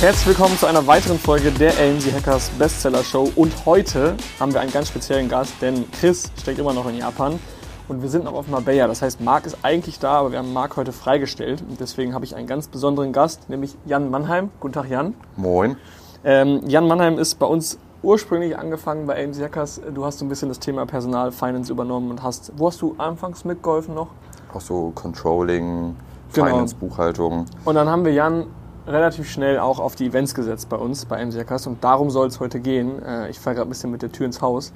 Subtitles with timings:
[0.00, 3.30] Herzlich willkommen zu einer weiteren Folge der AMC Hackers Bestseller Show.
[3.36, 7.38] Und heute haben wir einen ganz speziellen Gast, denn Chris steckt immer noch in Japan
[7.86, 8.86] und wir sind noch auf Marbella.
[8.86, 11.62] Das heißt, Marc ist eigentlich da, aber wir haben Marc heute freigestellt.
[11.68, 14.48] Und deswegen habe ich einen ganz besonderen Gast, nämlich Jan Mannheim.
[14.58, 15.12] Guten Tag, Jan.
[15.36, 15.76] Moin.
[16.24, 19.82] Ähm, Jan Mannheim ist bei uns ursprünglich angefangen bei AMC Hackers.
[19.94, 22.94] Du hast so ein bisschen das Thema Personal, Finance übernommen und hast, wo hast du
[22.96, 24.08] anfangs mitgeholfen noch?
[24.54, 25.94] Auch so Controlling,
[26.32, 26.46] Genau.
[26.46, 27.46] Finance, Buchhaltung.
[27.64, 28.46] Und dann haben wir Jan
[28.92, 31.66] relativ schnell auch auf die Events gesetzt bei uns, bei Hackers.
[31.66, 33.02] Und darum soll es heute gehen.
[33.02, 34.72] Äh, ich fahre gerade ein bisschen mit der Tür ins Haus.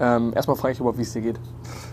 [0.00, 1.38] Ähm, erstmal frage ich überhaupt, wie es dir geht.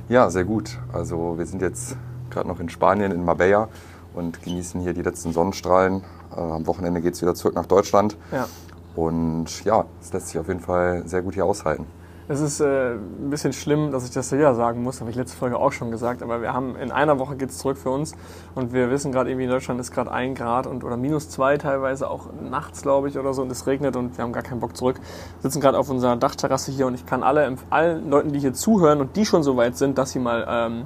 [0.07, 0.77] Ja, sehr gut.
[0.91, 1.95] Also wir sind jetzt
[2.29, 3.69] gerade noch in Spanien, in Marbella
[4.13, 6.03] und genießen hier die letzten Sonnenstrahlen.
[6.35, 8.17] Äh, am Wochenende geht es wieder zurück nach Deutschland.
[8.31, 8.47] Ja.
[8.95, 11.85] Und ja, es lässt sich auf jeden Fall sehr gut hier aushalten.
[12.31, 15.35] Es ist äh, ein bisschen schlimm, dass ich das wieder sagen muss, habe ich letzte
[15.35, 18.13] Folge auch schon gesagt, aber wir haben in einer Woche geht es zurück für uns
[18.53, 21.57] und wir wissen gerade irgendwie in Deutschland ist gerade ein Grad und oder minus zwei
[21.57, 24.59] teilweise auch nachts glaube ich oder so und es regnet und wir haben gar keinen
[24.59, 24.97] Bock zurück.
[24.97, 28.53] Wir sitzen gerade auf unserer Dachterrasse hier und ich kann alle allen Leuten, die hier
[28.53, 30.83] zuhören und die schon so weit sind, dass sie mal ähm,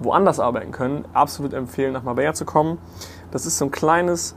[0.00, 2.78] woanders arbeiten können, absolut empfehlen nach Marbella zu kommen.
[3.30, 4.36] Das ist so ein kleines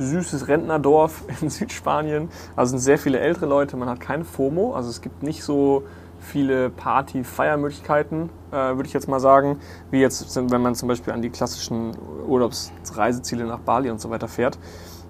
[0.00, 2.28] süßes Rentnerdorf in Südspanien.
[2.56, 5.84] Also sind sehr viele ältere Leute, man hat keine FOMO, also es gibt nicht so
[6.20, 9.58] viele Party-Feiermöglichkeiten, äh, würde ich jetzt mal sagen,
[9.90, 11.92] wie jetzt, sind, wenn man zum Beispiel an die klassischen
[12.26, 14.58] Urlaubsreiseziele nach Bali und so weiter fährt.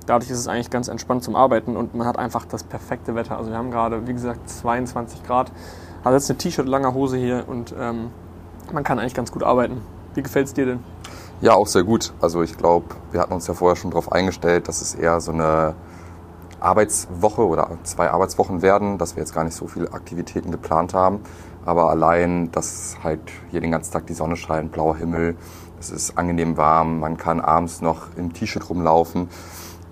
[0.07, 3.37] Dadurch ist es eigentlich ganz entspannt zum Arbeiten und man hat einfach das perfekte Wetter.
[3.37, 5.53] Also wir haben gerade, wie gesagt, 22 Grad,
[6.05, 8.11] hat jetzt eine T-Shirt, langer Hose hier und ähm,
[8.73, 9.83] man kann eigentlich ganz gut arbeiten.
[10.15, 11.00] Wie gefällt es dir denn?
[11.41, 12.13] Ja, auch sehr gut.
[12.21, 15.33] Also ich glaube, wir hatten uns ja vorher schon darauf eingestellt, dass es eher so
[15.33, 15.75] eine
[16.61, 21.21] Arbeitswoche oder zwei Arbeitswochen werden, dass wir jetzt gar nicht so viele Aktivitäten geplant haben.
[21.65, 23.21] Aber allein, dass halt
[23.51, 25.37] hier den ganzen Tag die Sonne scheint, blauer Himmel,
[25.79, 29.29] es ist angenehm warm, man kann abends noch im T-Shirt rumlaufen.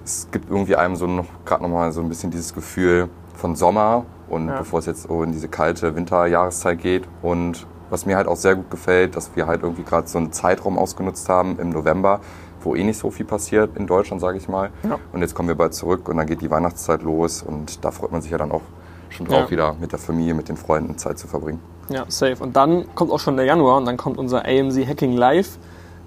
[0.05, 3.57] Es gibt irgendwie einem so noch gerade noch mal so ein bisschen dieses Gefühl von
[3.57, 4.59] Sommer und Ja.
[4.59, 8.55] bevor es jetzt so in diese kalte Winterjahreszeit geht und was mir halt auch sehr
[8.57, 12.21] gut gefällt, dass wir halt irgendwie gerade so einen Zeitraum ausgenutzt haben im November,
[12.63, 14.71] wo eh nicht so viel passiert in Deutschland, sage ich mal.
[14.83, 14.99] Ja.
[15.13, 18.13] Und jetzt kommen wir bald zurück und dann geht die Weihnachtszeit los und da freut
[18.13, 18.63] man sich ja dann auch
[19.11, 19.51] schon drauf, Ja.
[19.51, 21.61] wieder mit der Familie, mit den Freunden Zeit zu verbringen.
[21.89, 22.37] Ja, safe.
[22.43, 25.59] Und dann kommt auch schon der Januar und dann kommt unser AMC Hacking Live.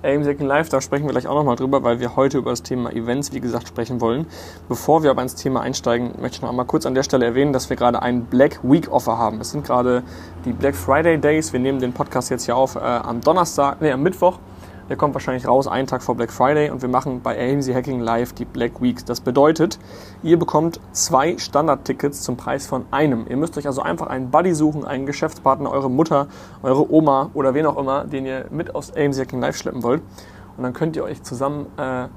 [0.04, 2.64] AMC Hacking Live, da sprechen wir gleich auch nochmal drüber, weil wir heute über das
[2.64, 4.26] Thema Events, wie gesagt, sprechen wollen.
[4.68, 7.54] Bevor wir aber ins Thema einsteigen, möchte ich noch einmal kurz an der Stelle erwähnen,
[7.54, 9.40] dass wir gerade einen Black Week Offer haben.
[9.42, 10.04] Es sind gerade
[10.46, 11.54] die Black Friday Days.
[11.54, 14.40] Wir nehmen den Podcast jetzt hier auf äh, am Donnerstag, nee, am Mittwoch.
[14.92, 18.02] Der kommt wahrscheinlich raus, einen Tag vor Black Friday und wir machen bei AMC Hacking
[18.02, 19.06] Live die Black Week.
[19.06, 19.80] Das bedeutet,
[20.22, 23.26] ihr bekommt zwei Standardtickets zum Preis von einem.
[23.30, 26.28] Ihr müsst euch also einfach einen Buddy suchen, einen Geschäftspartner, eure Mutter,
[26.62, 30.02] eure Oma oder wen auch immer, den ihr mit aus AMC Hacking Live schleppen wollt.
[30.58, 32.10] Und dann könnt ihr euch zusammen äh,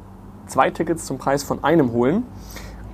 [0.48, 2.24] zwei Tickets zum Preis von einem holen.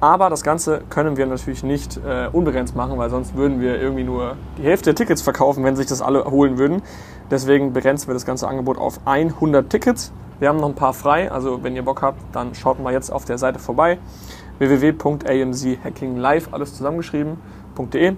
[0.00, 4.04] Aber das Ganze können wir natürlich nicht äh, unbegrenzt machen, weil sonst würden wir irgendwie
[4.04, 6.80] nur die Hälfte der Tickets verkaufen, wenn sich das alle holen würden.
[7.30, 10.12] Deswegen begrenzen wir das ganze Angebot auf 100 Tickets.
[10.38, 13.12] Wir haben noch ein paar frei, also wenn ihr Bock habt, dann schaut mal jetzt
[13.12, 13.98] auf der Seite vorbei.
[14.58, 18.16] www.amchackinglive, alles zusammengeschrieben.de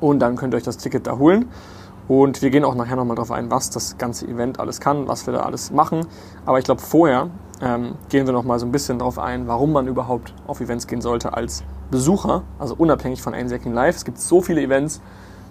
[0.00, 1.48] und dann könnt ihr euch das Ticket da holen.
[2.08, 5.26] Und wir gehen auch nachher nochmal drauf ein, was das ganze Event alles kann, was
[5.26, 6.04] wir da alles machen.
[6.44, 7.30] Aber ich glaube, vorher
[7.62, 11.00] ähm, gehen wir nochmal so ein bisschen drauf ein, warum man überhaupt auf Events gehen
[11.00, 13.96] sollte als Besucher, also unabhängig von AIM Live.
[13.96, 15.00] Es gibt so viele Events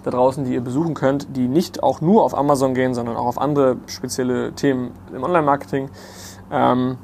[0.02, 3.26] da draußen, die ihr besuchen könnt, die nicht auch nur auf Amazon gehen, sondern auch
[3.26, 5.88] auf andere spezielle Themen im Online-Marketing.
[6.50, 6.98] Ähm,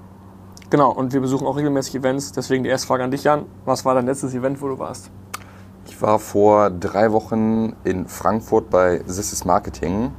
[0.68, 2.32] genau, und wir besuchen auch regelmäßig Events.
[2.32, 3.46] Deswegen die erste Frage an dich, Jan.
[3.64, 5.10] Was war dein letztes Event, wo du warst?
[5.86, 10.12] Ich war vor drei Wochen in Frankfurt bei This is Marketing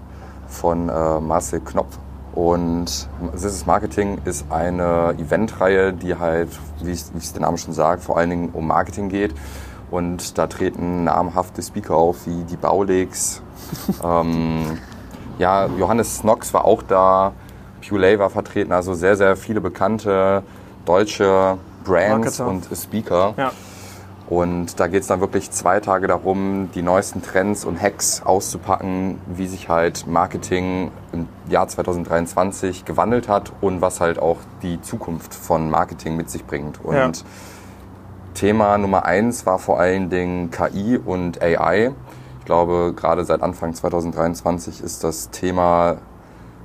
[0.48, 2.00] von äh, Marcel Knopf.
[2.34, 6.50] Und This is Marketing ist eine Eventreihe, die halt,
[6.82, 9.34] wie es wie es der Name schon sagt, vor allen Dingen um Marketing geht.
[9.92, 13.42] Und da treten namhafte Speaker auf, wie die Baulix.
[14.04, 14.80] ähm,
[15.40, 17.34] ja, Johannes Snox war auch da,
[17.88, 20.44] Puley war vertreten, also sehr, sehr viele bekannte
[20.86, 22.48] deutsche Brands Marketer.
[22.48, 23.34] und Speaker.
[23.38, 23.52] Ja.
[24.30, 29.18] Und da geht es dann wirklich zwei Tage darum, die neuesten Trends und Hacks auszupacken,
[29.26, 35.34] wie sich halt Marketing im Jahr 2023 gewandelt hat und was halt auch die Zukunft
[35.34, 36.84] von Marketing mit sich bringt.
[36.86, 37.12] Und Ja.
[38.36, 41.92] Thema Nummer eins war vor allen Dingen KI und AI.
[42.38, 45.98] Ich glaube, gerade seit Anfang 2023 ist das Thema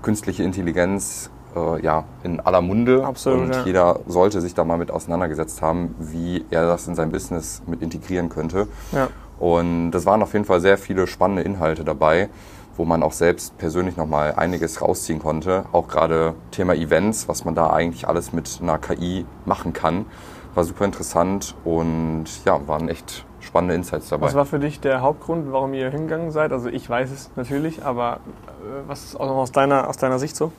[0.03, 3.05] künstliche Intelligenz äh, ja, in aller Munde.
[3.05, 3.63] Absolut, und ja.
[3.65, 7.83] jeder sollte sich da mal mit auseinandergesetzt haben, wie er das in sein Business mit
[7.83, 8.69] integrieren könnte.
[8.93, 9.09] Ja.
[9.39, 12.29] Und das waren auf jeden Fall sehr viele spannende Inhalte dabei,
[12.77, 15.65] wo man auch selbst persönlich nochmal einiges rausziehen konnte.
[15.73, 20.07] Auch gerade Thema Events, was man da eigentlich alles mit einer KI machen kann.
[20.55, 24.27] war super interessant und ja, waren echt spannende Insights dabei.
[24.27, 26.53] Was war für dich der Hauptgrund, warum ihr hingegangen seid?
[26.53, 30.19] Also ich weiß es natürlich, aber äh, was ist auch noch aus deiner, aus deiner
[30.19, 30.53] Sicht so?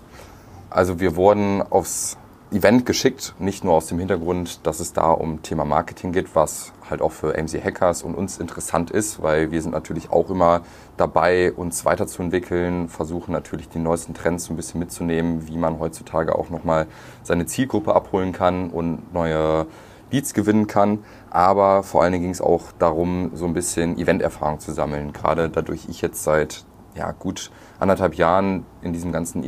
[0.70, 2.18] Also wir wurden aufs
[2.52, 6.74] Event geschickt, nicht nur aus dem Hintergrund, dass es da um Thema Marketing geht, was
[6.90, 10.62] halt auch für AMC Hackers und uns interessant ist, weil wir sind natürlich auch immer
[10.96, 16.36] dabei, uns weiterzuentwickeln, versuchen natürlich die neuesten Trends so ein bisschen mitzunehmen, wie man heutzutage
[16.36, 16.88] auch nochmal
[17.24, 19.66] seine Zielgruppe abholen kann und neue
[20.12, 21.00] Leads gewinnen kann.
[21.32, 25.14] Aber vor allen Dingen ging es auch darum, so ein bisschen Eventerfahrung zu sammeln.
[25.14, 26.64] Gerade dadurch ich jetzt seit
[26.96, 29.44] ja, gut anderthalb Jahren in diesem ganzen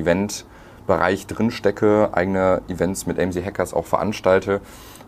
[0.87, 4.61] Event-Bereich drinstecke, eigene Events mit AMC Hackers auch veranstalte,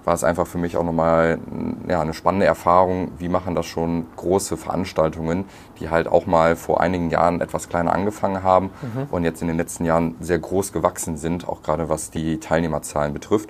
[0.05, 1.39] war es einfach für mich auch nochmal
[1.87, 3.11] ja, eine spannende Erfahrung.
[3.17, 5.45] Wie machen das schon große Veranstaltungen,
[5.79, 9.07] die halt auch mal vor einigen Jahren etwas kleiner angefangen haben mhm.
[9.11, 13.13] und jetzt in den letzten Jahren sehr groß gewachsen sind, auch gerade was die Teilnehmerzahlen
[13.13, 13.49] betrifft.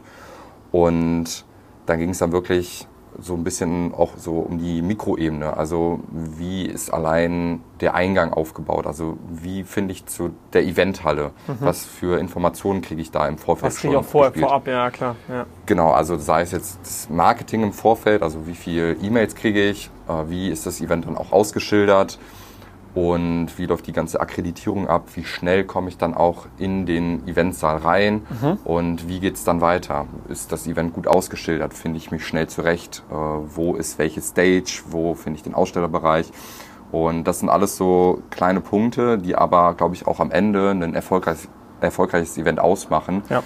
[0.72, 1.46] Und
[1.86, 2.88] da ging es dann wirklich
[3.22, 5.58] so ein bisschen auch so um die Mikroebene.
[5.58, 8.88] Also wie ist allein der Eingang aufgebaut?
[8.88, 11.32] Also wie finde ich zu der Eventhalle?
[11.48, 11.56] Mhm.
[11.60, 14.90] Was für Informationen kriege ich da im Vorfeld Was kriege ich auch vor, vorab, ja
[14.92, 15.16] klar.
[15.28, 15.46] Ja.
[15.66, 19.90] Genau, also sei es jetzt das Marketing im Vorfeld, also wie viele E-Mails kriege ich,
[20.08, 22.20] äh, wie ist das Event dann auch ausgeschildert,
[22.96, 27.28] und wie läuft die ganze Akkreditierung ab, wie schnell komme ich dann auch in den
[27.28, 28.58] Eventsaal rein mhm.
[28.64, 30.08] und wie geht es dann weiter.
[30.28, 34.82] Ist das Event gut ausgeschildert, finde ich mich schnell zurecht, äh, wo ist welche Stage,
[34.90, 36.32] wo finde ich den Ausstellerbereich.
[36.92, 40.96] Und das sind alles so kleine Punkte, die aber, glaube ich, auch am Ende ein
[40.96, 41.48] erfolgreiches,
[41.82, 43.22] erfolgreiches Event ausmachen.
[43.30, 43.44] Ja.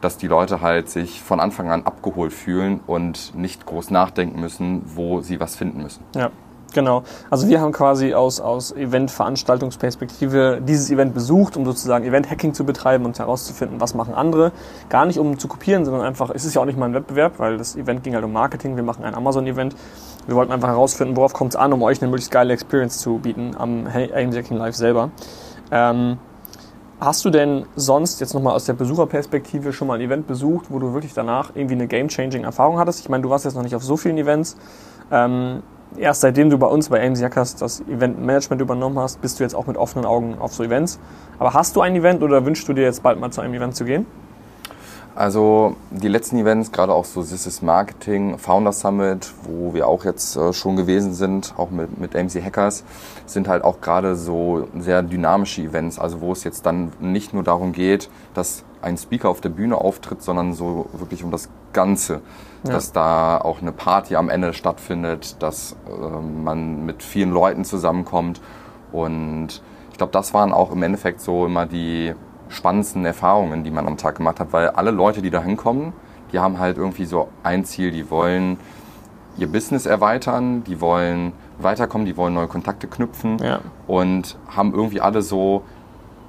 [0.00, 4.82] Dass die Leute halt sich von Anfang an abgeholt fühlen und nicht groß nachdenken müssen,
[4.94, 6.04] wo sie was finden müssen.
[6.14, 6.30] Ja,
[6.74, 7.04] Genau.
[7.30, 13.04] Also wir haben quasi aus, aus Event-Veranstaltungsperspektive dieses Event besucht, um sozusagen Event-Hacking zu betreiben
[13.04, 14.52] und herauszufinden, was machen andere.
[14.88, 17.38] Gar nicht um zu kopieren, sondern einfach, es ist ja auch nicht mal ein Wettbewerb,
[17.38, 18.76] weil das Event ging halt um Marketing.
[18.76, 19.74] Wir machen ein Amazon-Event.
[20.26, 23.18] Wir wollten einfach herausfinden, worauf kommt es an, um euch eine möglichst geile Experience zu
[23.18, 25.10] bieten am AIM Hacking Live selber.
[25.70, 26.18] Ähm,
[26.98, 30.78] Hast du denn sonst jetzt nochmal aus der Besucherperspektive schon mal ein Event besucht, wo
[30.78, 33.00] du wirklich danach irgendwie eine game-changing Erfahrung hattest?
[33.00, 34.56] Ich meine, du warst jetzt noch nicht auf so vielen Events.
[35.10, 35.62] Ähm,
[35.98, 39.54] erst seitdem du bei uns bei AMC Hackers das Event-Management übernommen hast, bist du jetzt
[39.54, 40.98] auch mit offenen Augen auf so Events.
[41.38, 43.76] Aber hast du ein Event oder wünschst du dir jetzt bald mal zu einem Event
[43.76, 44.06] zu gehen?
[45.16, 50.04] Also die letzten Events, gerade auch so This is Marketing, Founder Summit, wo wir auch
[50.04, 52.84] jetzt äh, schon gewesen sind, auch mit, mit AMC Hackers,
[53.24, 57.42] sind halt auch gerade so sehr dynamische Events, also wo es jetzt dann nicht nur
[57.42, 62.22] darum geht, dass ein Speaker auf der Bühne auftritt, sondern so wirklich um das Ganze.
[62.64, 62.72] Ja.
[62.72, 68.40] Dass da auch eine Party am Ende stattfindet, dass äh, man mit vielen Leuten zusammenkommt.
[68.90, 69.62] Und
[69.92, 72.14] ich glaube, das waren auch im Endeffekt so immer die
[72.48, 75.92] spannendsten Erfahrungen, die man am Tag gemacht hat, weil alle Leute, die da hinkommen,
[76.32, 78.58] die haben halt irgendwie so ein Ziel, die wollen
[79.36, 83.60] ihr Business erweitern, die wollen weiterkommen, die wollen neue Kontakte knüpfen ja.
[83.86, 85.62] und haben irgendwie alle so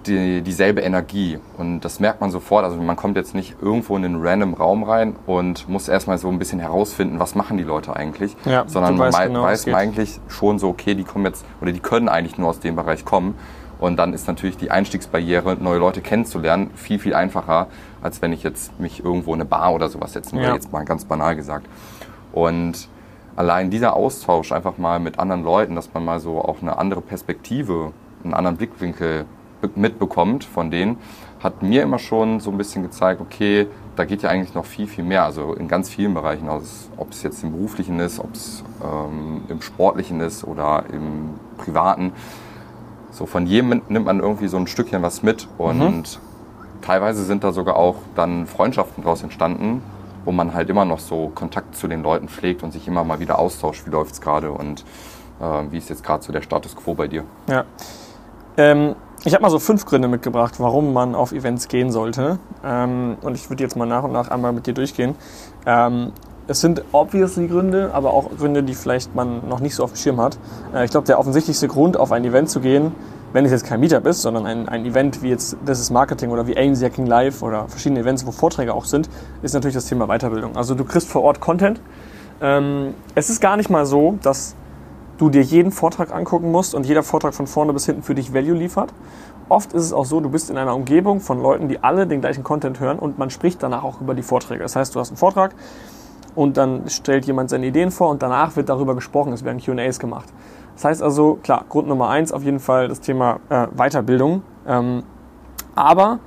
[0.07, 1.39] die, dieselbe Energie.
[1.57, 2.63] Und das merkt man sofort.
[2.63, 6.29] Also man kommt jetzt nicht irgendwo in einen random Raum rein und muss erstmal so
[6.29, 8.35] ein bisschen herausfinden, was machen die Leute eigentlich.
[8.45, 11.79] Ja, sondern man genau, weiß man eigentlich schon so, okay, die kommen jetzt oder die
[11.79, 13.35] können eigentlich nur aus dem Bereich kommen.
[13.79, 17.67] Und dann ist natürlich die Einstiegsbarriere, neue Leute kennenzulernen, viel, viel einfacher,
[18.01, 20.55] als wenn ich jetzt mich irgendwo in eine Bar oder sowas setzen würde, ja.
[20.55, 21.67] jetzt mal ganz banal gesagt.
[22.33, 22.89] Und
[23.35, 27.01] allein dieser Austausch einfach mal mit anderen Leuten, dass man mal so auch eine andere
[27.01, 29.25] Perspektive, einen anderen Blickwinkel
[29.75, 30.97] mitbekommt von denen,
[31.41, 34.87] hat mir immer schon so ein bisschen gezeigt, okay, da geht ja eigentlich noch viel,
[34.87, 35.23] viel mehr.
[35.23, 36.65] Also in ganz vielen Bereichen, also
[36.97, 42.13] ob es jetzt im beruflichen ist, ob es ähm, im sportlichen ist oder im privaten.
[43.11, 46.03] So von jedem nimmt man irgendwie so ein Stückchen was mit und mhm.
[46.81, 49.81] teilweise sind da sogar auch dann Freundschaften daraus entstanden,
[50.25, 53.19] wo man halt immer noch so Kontakt zu den Leuten pflegt und sich immer mal
[53.19, 54.85] wieder austauscht, wie läuft es gerade und
[55.39, 57.23] äh, wie ist jetzt gerade so der Status quo bei dir.
[57.49, 57.65] Ja.
[58.57, 58.95] Ähm,
[59.27, 62.39] ich habe mal so fünf Gründe mitgebracht, warum man auf Events gehen sollte.
[62.63, 65.15] Ähm, und ich würde jetzt mal nach und nach einmal mit dir durchgehen.
[65.65, 66.13] Ähm,
[66.47, 69.97] es sind obviously Gründe, aber auch Gründe, die vielleicht man noch nicht so auf dem
[69.97, 70.37] Schirm hat.
[70.73, 72.93] Äh, ich glaube, der offensichtlichste Grund, auf ein Event zu gehen,
[73.33, 76.29] wenn es jetzt kein Meetup ist, sondern ein, ein Event wie jetzt Das ist Marketing
[76.29, 79.09] oder wie AIMS Hacking Live oder verschiedene Events, wo Vorträge auch sind,
[79.41, 80.55] ist natürlich das Thema Weiterbildung.
[80.55, 81.81] Also du kriegst vor Ort Content.
[82.39, 84.55] Ähm, es ist gar nicht mal so, dass
[85.17, 88.33] du dir jeden Vortrag angucken musst und jeder Vortrag von vorne bis hinten für dich
[88.33, 88.93] Value liefert.
[89.49, 92.21] Oft ist es auch so, du bist in einer Umgebung von Leuten, die alle den
[92.21, 94.61] gleichen Content hören und man spricht danach auch über die Vorträge.
[94.61, 95.55] Das heißt, du hast einen Vortrag
[96.35, 99.99] und dann stellt jemand seine Ideen vor und danach wird darüber gesprochen, es werden QAs
[99.99, 100.27] gemacht.
[100.75, 104.43] Das heißt also, klar, Grund Nummer eins auf jeden Fall das Thema äh, Weiterbildung.
[104.67, 105.03] Ähm,
[105.73, 106.19] aber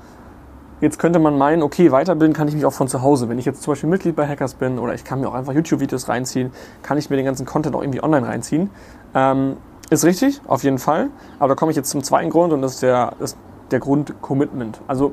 [0.80, 3.28] Jetzt könnte man meinen, okay, weiterbilden kann ich mich auch von zu Hause.
[3.28, 5.52] Wenn ich jetzt zum Beispiel Mitglied bei Hackers bin oder ich kann mir auch einfach
[5.52, 8.70] YouTube-Videos reinziehen, kann ich mir den ganzen Content auch irgendwie online reinziehen.
[9.14, 9.56] Ähm,
[9.90, 11.10] ist richtig, auf jeden Fall.
[11.38, 13.37] Aber da komme ich jetzt zum zweiten Grund und das ist der, ist
[13.70, 14.80] der Grund Commitment.
[14.87, 15.12] Also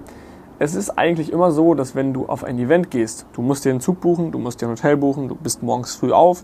[0.59, 3.71] es ist eigentlich immer so, dass wenn du auf ein Event gehst, du musst dir
[3.71, 6.43] einen Zug buchen, du musst dir ein Hotel buchen, du bist morgens früh auf,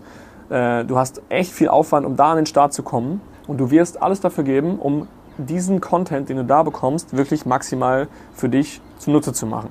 [0.50, 3.70] äh, du hast echt viel Aufwand, um da an den Start zu kommen und du
[3.70, 8.80] wirst alles dafür geben, um diesen Content, den du da bekommst, wirklich maximal für dich
[8.98, 9.70] zunutze zu machen.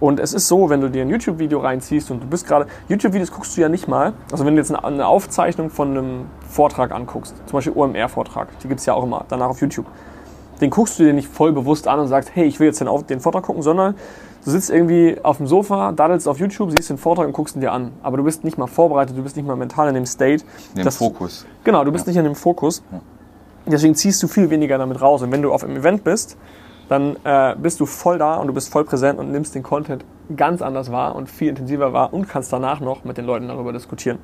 [0.00, 3.30] Und es ist so, wenn du dir ein YouTube-Video reinziehst und du bist gerade, YouTube-Videos
[3.30, 7.36] guckst du ja nicht mal, also wenn du jetzt eine Aufzeichnung von einem Vortrag anguckst,
[7.46, 9.86] zum Beispiel OMR-Vortrag, die gibt es ja auch immer danach auf YouTube,
[10.60, 12.88] den guckst du dir nicht voll bewusst an und sagst, hey, ich will jetzt den,
[13.08, 13.94] den Vortrag gucken, sondern
[14.44, 17.60] du sitzt irgendwie auf dem Sofa, daddelst auf YouTube, siehst den Vortrag und guckst ihn
[17.60, 17.92] dir an.
[18.02, 20.44] Aber du bist nicht mal vorbereitet, du bist nicht mal mental in dem State.
[20.74, 21.46] In dem Fokus.
[21.64, 22.10] Genau, du bist ja.
[22.10, 22.82] nicht in dem Fokus.
[22.90, 23.00] Ja.
[23.66, 25.22] Deswegen ziehst du viel weniger damit raus.
[25.22, 26.36] Und wenn du auf einem Event bist,
[26.88, 30.04] dann äh, bist du voll da und du bist voll präsent und nimmst den Content
[30.36, 33.72] ganz anders wahr und viel intensiver wahr und kannst danach noch mit den Leuten darüber
[33.72, 34.18] diskutieren.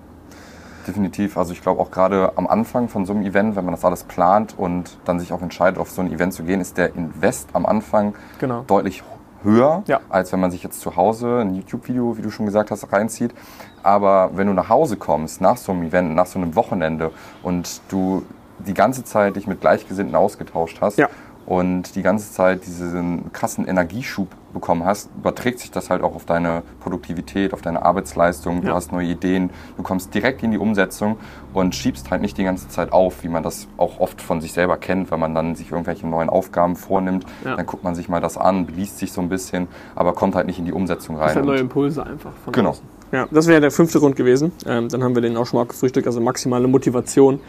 [0.87, 1.37] Definitiv.
[1.37, 4.04] Also ich glaube auch gerade am Anfang von so einem Event, wenn man das alles
[4.04, 7.50] plant und dann sich auch entscheidet, auf so ein Event zu gehen, ist der Invest
[7.52, 8.64] am Anfang genau.
[8.66, 9.02] deutlich
[9.42, 10.00] höher, ja.
[10.09, 13.35] als wenn man sich jetzt zu Hause ein YouTube-Video, wie du schon gesagt hast, reinzieht.
[13.83, 17.80] Aber wenn du nach Hause kommst, nach so einem Event, nach so einem Wochenende und
[17.88, 18.25] du
[18.67, 21.09] die ganze Zeit dich mit Gleichgesinnten ausgetauscht hast ja.
[21.47, 26.25] und die ganze Zeit diesen krassen Energieschub bekommen hast, überträgt sich das halt auch auf
[26.25, 28.62] deine Produktivität, auf deine Arbeitsleistung.
[28.62, 31.19] Du hast neue Ideen, du kommst direkt in die Umsetzung
[31.53, 34.53] und schiebst halt nicht die ganze Zeit auf, wie man das auch oft von sich
[34.53, 37.27] selber kennt, wenn man dann sich irgendwelche neuen Aufgaben vornimmt.
[37.45, 37.57] Ja.
[37.57, 40.47] Dann guckt man sich mal das an, beliest sich so ein bisschen, aber kommt halt
[40.47, 41.27] nicht in die Umsetzung rein.
[41.27, 42.71] Das sind neue Impulse einfach von Genau.
[42.71, 42.85] Außen.
[43.12, 44.53] Ja, das wäre der fünfte Grund gewesen.
[44.67, 47.41] Ähm, dann haben wir den auch schon mal gefrühstückt, also maximale Motivation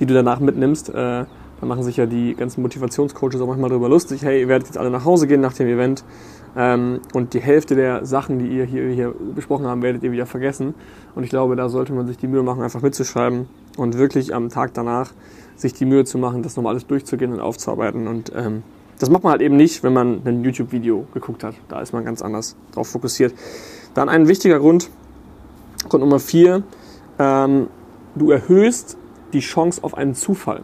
[0.00, 0.90] die du danach mitnimmst.
[0.90, 1.24] Äh,
[1.60, 4.22] da machen sich ja die ganzen Motivationscoaches auch manchmal darüber lustig.
[4.22, 6.04] Hey, ihr werdet jetzt alle nach Hause gehen nach dem Event
[6.54, 10.26] ähm, und die Hälfte der Sachen, die ihr hier, hier besprochen habt, werdet ihr wieder
[10.26, 10.74] vergessen.
[11.14, 13.48] Und ich glaube, da sollte man sich die Mühe machen, einfach mitzuschreiben
[13.78, 15.12] und wirklich am Tag danach
[15.56, 18.06] sich die Mühe zu machen, das nochmal alles durchzugehen und aufzuarbeiten.
[18.06, 18.62] Und ähm,
[18.98, 21.54] das macht man halt eben nicht, wenn man ein YouTube-Video geguckt hat.
[21.68, 23.34] Da ist man ganz anders drauf fokussiert.
[23.94, 24.90] Dann ein wichtiger Grund,
[25.88, 26.62] Grund Nummer vier,
[27.18, 27.68] ähm,
[28.14, 28.98] du erhöhst
[29.32, 30.62] die Chance auf einen Zufall.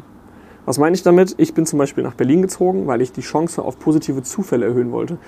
[0.65, 1.35] Was meine ich damit?
[1.39, 4.93] Ich bin zum Beispiel nach Berlin gezogen, weil ich die Chance auf positive Zufälle erhöhen
[4.93, 5.19] wollte.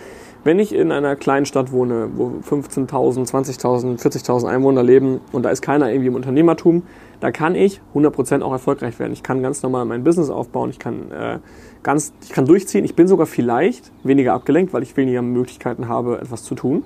[0.44, 5.50] Wenn ich in einer kleinen Stadt wohne, wo 15.000, 20.000, 40.000 Einwohner leben und da
[5.50, 6.84] ist keiner irgendwie im Unternehmertum,
[7.18, 9.12] da kann ich 100% auch erfolgreich werden.
[9.12, 11.38] Ich kann ganz normal mein Business aufbauen, ich kann, äh,
[11.82, 12.84] ganz, ich kann durchziehen.
[12.84, 16.84] Ich bin sogar vielleicht weniger abgelenkt, weil ich weniger Möglichkeiten habe, etwas zu tun.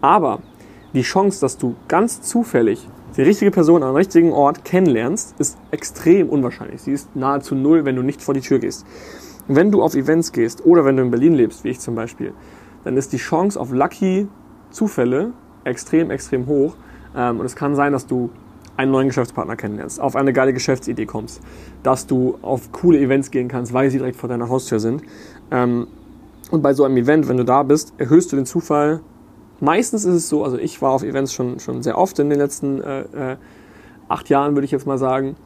[0.00, 0.40] Aber
[0.92, 6.28] die Chance, dass du ganz zufällig die richtige Person am richtigen Ort kennenlernst, ist extrem
[6.28, 6.82] unwahrscheinlich.
[6.82, 8.86] Sie ist nahezu null, wenn du nicht vor die Tür gehst.
[9.48, 12.32] Wenn du auf Events gehst oder wenn du in Berlin lebst, wie ich zum Beispiel,
[12.84, 14.28] dann ist die Chance auf lucky
[14.70, 15.32] Zufälle
[15.64, 16.76] extrem, extrem hoch.
[17.16, 18.30] Ähm, und es kann sein, dass du
[18.76, 21.40] einen neuen Geschäftspartner kennenlernst, auf eine geile Geschäftsidee kommst,
[21.82, 25.02] dass du auf coole Events gehen kannst, weil sie direkt vor deiner Haustür sind.
[25.50, 25.86] Ähm,
[26.50, 29.00] und bei so einem Event, wenn du da bist, erhöhst du den Zufall
[29.60, 32.38] meistens ist es so, also ich war auf Events schon, schon sehr oft in den
[32.38, 33.36] letzten äh, äh,
[34.08, 35.36] acht Jahren, würde ich jetzt mal sagen.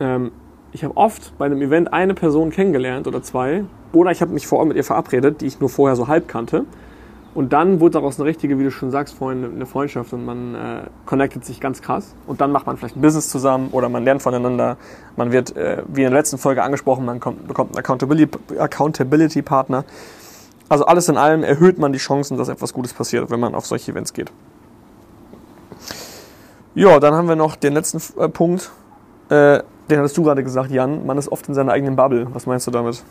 [0.00, 0.32] Ähm,
[0.72, 4.46] ich habe oft bei einem Event eine Person kennengelernt oder zwei, oder ich habe mich
[4.46, 6.64] vor Ort mit ihr verabredet, die ich nur vorher so halb kannte.
[7.34, 10.54] Und dann wurde daraus eine richtige, wie du schon sagst, vorhin eine Freundschaft und man
[10.54, 12.14] äh, connectet sich ganz krass.
[12.26, 14.76] Und dann macht man vielleicht ein Business zusammen oder man lernt voneinander.
[15.16, 18.62] Man wird, äh, wie in der letzten Folge angesprochen, man kommt, bekommt einen Accountability-Partner.
[18.62, 19.42] Accountability
[20.72, 23.66] also alles in allem erhöht man die Chancen, dass etwas Gutes passiert, wenn man auf
[23.66, 24.32] solche Events geht.
[26.74, 28.70] Ja, dann haben wir noch den letzten äh, Punkt.
[29.28, 29.60] Äh,
[29.90, 31.04] den hattest du gerade gesagt, Jan.
[31.04, 32.26] Man ist oft in seiner eigenen Bubble.
[32.32, 33.02] Was meinst du damit?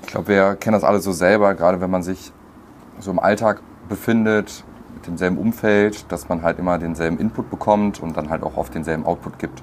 [0.00, 2.32] Ich glaube, wir kennen das alle so selber, gerade wenn man sich
[2.98, 4.64] so im Alltag befindet,
[4.96, 8.74] mit demselben Umfeld, dass man halt immer denselben Input bekommt und dann halt auch oft
[8.74, 9.62] denselben Output gibt.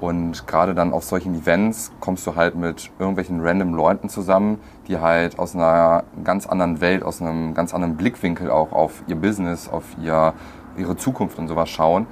[0.00, 4.58] Und gerade dann auf solchen Events kommst du halt mit irgendwelchen random Leuten zusammen,
[4.88, 9.16] die halt aus einer ganz anderen Welt, aus einem ganz anderen Blickwinkel auch auf ihr
[9.16, 10.32] Business, auf ihr,
[10.76, 12.06] ihre Zukunft und sowas schauen.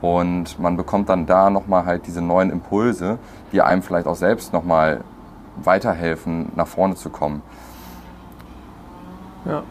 [0.00, 3.18] Und man bekommt dann da nochmal halt diese neuen Impulse,
[3.52, 5.00] die einem vielleicht auch selbst nochmal
[5.56, 7.42] weiterhelfen, nach vorne zu kommen.
[9.46, 9.62] Ja,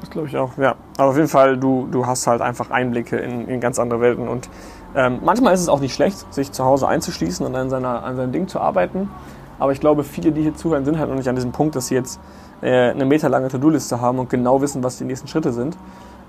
[0.00, 0.56] das glaube ich auch.
[0.56, 4.00] Ja, aber auf jeden Fall, du, du hast halt einfach Einblicke in, in ganz andere
[4.00, 4.48] Welten und
[4.94, 8.16] ähm, manchmal ist es auch nicht schlecht, sich zu Hause einzuschließen und an, seiner, an
[8.16, 9.10] seinem Ding zu arbeiten.
[9.58, 11.88] Aber ich glaube, viele, die hier zuhören, sind halt noch nicht an diesem Punkt, dass
[11.88, 12.20] sie jetzt
[12.60, 15.76] äh, eine meterlange To-Do-Liste haben und genau wissen, was die nächsten Schritte sind.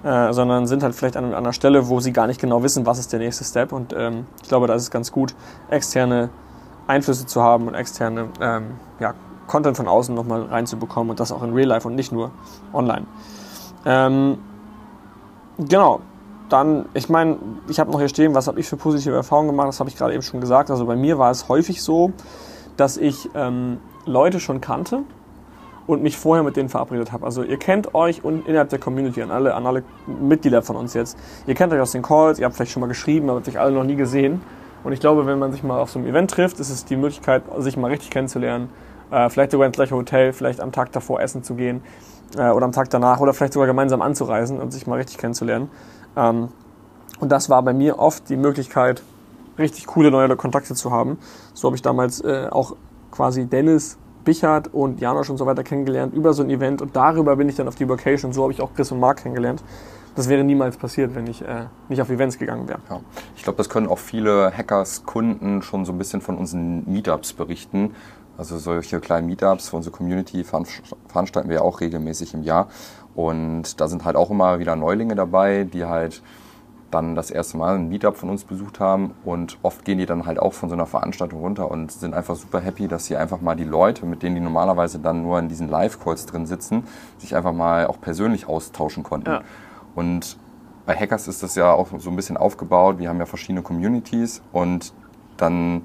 [0.03, 2.99] Äh, sondern sind halt vielleicht an, einer Stelle, wo sie gar nicht genau wissen, was
[2.99, 3.71] ist der nächste Step.
[3.71, 5.33] Und ähm, ich glaube, da ist es ganz gut,
[5.71, 6.29] externe
[6.85, 9.15] Einflüsse zu haben und externe ähm, ja,
[9.47, 12.29] Content von außen nochmal reinzubekommen und das auch in Real Life und nicht nur
[12.71, 13.07] online.
[13.83, 14.37] Ähm,
[15.57, 16.01] genau.
[16.49, 17.37] Dann, ich meine,
[17.67, 19.97] ich habe noch hier stehen, was habe ich für positive Erfahrungen gemacht, das habe ich
[19.97, 20.69] gerade eben schon gesagt.
[20.69, 22.11] Also bei mir war es häufig so,
[22.77, 25.03] dass ich ähm, Leute schon kannte
[25.87, 27.25] und mich vorher mit denen verabredet habe.
[27.25, 30.93] Also ihr kennt euch und innerhalb der Community, an alle, an alle Mitglieder von uns
[30.93, 31.17] jetzt.
[31.47, 33.59] Ihr kennt euch aus den Calls, ihr habt vielleicht schon mal geschrieben, aber habt euch
[33.59, 34.41] alle noch nie gesehen.
[34.83, 36.95] Und ich glaube, wenn man sich mal auf so einem Event trifft, ist es die
[36.95, 38.69] Möglichkeit, sich mal richtig kennenzulernen.
[39.11, 41.81] Äh, vielleicht sogar ins gleiche Hotel, vielleicht am Tag davor essen zu gehen
[42.37, 45.69] äh, oder am Tag danach oder vielleicht sogar gemeinsam anzureisen und sich mal richtig kennenzulernen.
[46.15, 46.49] Ähm,
[47.19, 49.01] und das war bei mir oft die Möglichkeit,
[49.57, 51.17] richtig coole neue Kontakte zu haben.
[51.53, 52.75] So habe ich damals äh, auch
[53.11, 57.35] quasi Dennis, Bichard und Janosch und so weiter kennengelernt über so ein Event und darüber
[57.35, 58.33] bin ich dann auf die Vocation.
[58.33, 59.63] So habe ich auch Chris und Mark kennengelernt.
[60.15, 62.79] Das wäre niemals passiert, wenn ich äh, nicht auf Events gegangen wäre.
[62.89, 63.01] Ja.
[63.35, 67.93] Ich glaube, das können auch viele Hackers-Kunden schon so ein bisschen von unseren Meetups berichten.
[68.37, 72.67] Also solche kleinen Meetups für unsere Community veranstalten wir auch regelmäßig im Jahr.
[73.15, 76.21] Und da sind halt auch immer wieder Neulinge dabei, die halt
[76.91, 80.25] dann das erste Mal ein Meetup von uns besucht haben und oft gehen die dann
[80.25, 83.41] halt auch von so einer Veranstaltung runter und sind einfach super happy, dass sie einfach
[83.41, 86.83] mal die Leute, mit denen die normalerweise dann nur in diesen Live-Calls drin sitzen,
[87.17, 89.29] sich einfach mal auch persönlich austauschen konnten.
[89.29, 89.41] Ja.
[89.95, 90.37] Und
[90.85, 92.99] bei Hackers ist das ja auch so ein bisschen aufgebaut.
[92.99, 94.93] Wir haben ja verschiedene Communities und
[95.37, 95.81] dann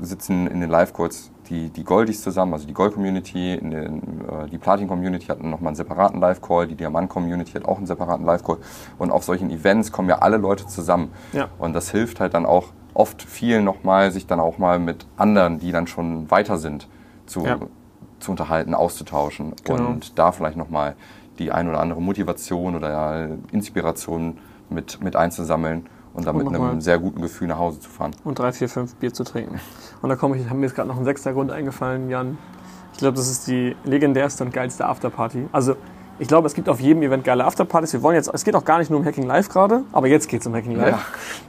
[0.00, 5.42] sitzen in den Live-Calls die, die Goldies zusammen, also die Gold-Community, äh, die Platin-Community hat
[5.42, 8.58] nochmal einen separaten Live-Call, die Diamant-Community hat auch einen separaten Live-Call.
[8.98, 11.12] Und auf solchen Events kommen ja alle Leute zusammen.
[11.32, 11.48] Ja.
[11.58, 15.58] Und das hilft halt dann auch oft vielen nochmal, sich dann auch mal mit anderen,
[15.58, 16.88] die dann schon weiter sind,
[17.26, 17.58] zu, ja.
[18.20, 19.88] zu unterhalten, auszutauschen genau.
[19.88, 20.94] und da vielleicht nochmal
[21.38, 24.38] die ein oder andere Motivation oder Inspiration
[24.70, 28.12] mit, mit einzusammeln und dann und mit einem sehr guten Gefühl nach Hause zu fahren.
[28.24, 29.60] Und drei, vier, fünf Bier zu trinken.
[30.00, 32.38] Und da komme ich, haben mir jetzt gerade noch ein sechster Grund eingefallen, Jan.
[32.92, 35.48] Ich glaube, das ist die legendärste und geilste Afterparty.
[35.50, 35.74] Also
[36.20, 37.92] ich glaube, es gibt auf jedem Event geile Afterpartys.
[37.92, 40.28] Wir wollen jetzt, es geht auch gar nicht nur um Hacking Live gerade, aber jetzt
[40.28, 40.94] geht es um Hacking Live.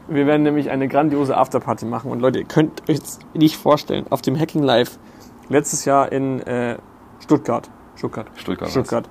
[0.08, 0.14] Ja.
[0.14, 2.10] Wir werden nämlich eine grandiose Afterparty machen.
[2.10, 3.00] Und Leute, ihr könnt euch
[3.36, 4.98] nicht vorstellen, auf dem Hacking Live
[5.50, 6.78] letztes Jahr in äh,
[7.20, 7.70] Stuttgart.
[7.96, 8.28] Stuttgart.
[8.36, 8.72] Stuttgart.
[8.72, 9.10] Stuttgart.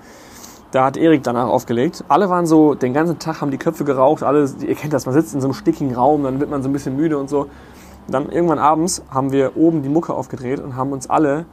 [0.74, 2.02] Da hat Erik danach aufgelegt.
[2.08, 4.24] Alle waren so, den ganzen Tag haben die Köpfe geraucht.
[4.24, 6.68] Alle, ihr kennt das, man sitzt in so einem stickigen Raum, dann wird man so
[6.68, 7.46] ein bisschen müde und so.
[8.08, 11.44] Dann irgendwann abends haben wir oben die Mucke aufgedreht und haben uns alle,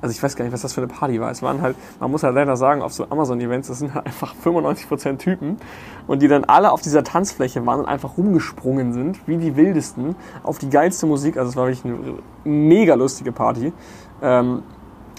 [0.00, 1.30] also ich weiß gar nicht, was das für eine Party war.
[1.30, 4.34] Es waren halt, man muss halt leider sagen, auf so Amazon-Events, das sind halt einfach
[4.42, 5.58] 95% Typen
[6.06, 10.16] und die dann alle auf dieser Tanzfläche waren und einfach rumgesprungen sind, wie die wildesten,
[10.44, 11.36] auf die geilste Musik.
[11.36, 13.74] Also es war wirklich eine mega lustige Party.
[14.22, 14.62] Ähm,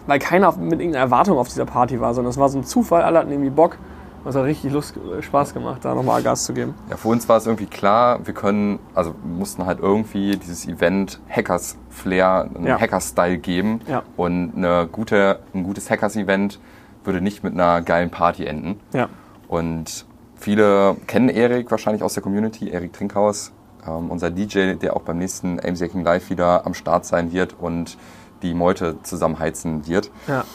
[0.07, 3.03] weil keiner mit irgendeiner Erwartung auf dieser Party war, sondern es war so ein Zufall,
[3.03, 3.77] alle hatten irgendwie Bock.
[4.23, 6.75] Und es hat richtig Lust, Spaß gemacht, da nochmal Gas zu geben.
[6.89, 11.19] Ja, für uns war es irgendwie klar, wir können, also mussten halt irgendwie dieses Event
[11.29, 12.79] Hackers-Flair, einen ja.
[12.79, 13.81] Hacker-Style geben.
[13.85, 14.03] Ja.
[14.15, 16.59] Und eine gute, ein gutes Hackers-Event
[17.03, 18.79] würde nicht mit einer geilen Party enden.
[18.93, 19.09] Ja.
[19.49, 20.05] Und
[20.37, 23.51] viele kennen Erik wahrscheinlich aus der Community, Erik Trinkhaus,
[23.85, 27.59] ähm, unser DJ, der auch beim nächsten AMC Hacking Live wieder am Start sein wird
[27.59, 27.97] und
[28.43, 30.11] die Meute zusammenheizen wird.
[30.27, 30.45] Ja.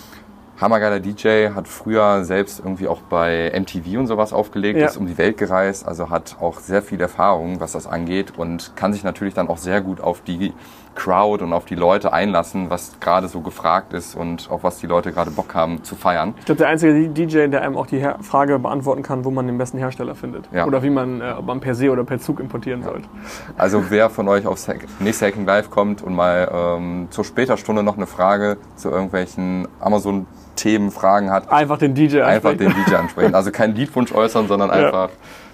[0.60, 4.86] Hammergeiler DJ, hat früher selbst irgendwie auch bei MTV und sowas aufgelegt, ja.
[4.86, 8.72] ist um die Welt gereist, also hat auch sehr viel Erfahrung, was das angeht und
[8.74, 10.52] kann sich natürlich dann auch sehr gut auf die
[10.98, 14.86] Crowd und auf die Leute einlassen, was gerade so gefragt ist und auf was die
[14.86, 16.34] Leute gerade Bock haben zu feiern.
[16.38, 19.56] Ich glaube, der einzige DJ, der einem auch die Frage beantworten kann, wo man den
[19.58, 20.48] besten Hersteller findet.
[20.52, 20.66] Ja.
[20.66, 22.88] Oder wie man, äh, ob man per se oder per Zug importieren ja.
[22.88, 23.08] sollte.
[23.56, 24.68] Also wer von euch aufs
[24.98, 29.68] nächste Hacking Live kommt und mal ähm, zur später Stunde noch eine Frage zu irgendwelchen
[29.78, 30.26] Amazon
[30.58, 31.50] Themen, Fragen hat.
[31.50, 32.24] Einfach den DJ ansprechen.
[32.24, 33.34] Einfach den DJ ansprechen.
[33.34, 35.10] Also keinen Liedwunsch äußern, sondern einfach.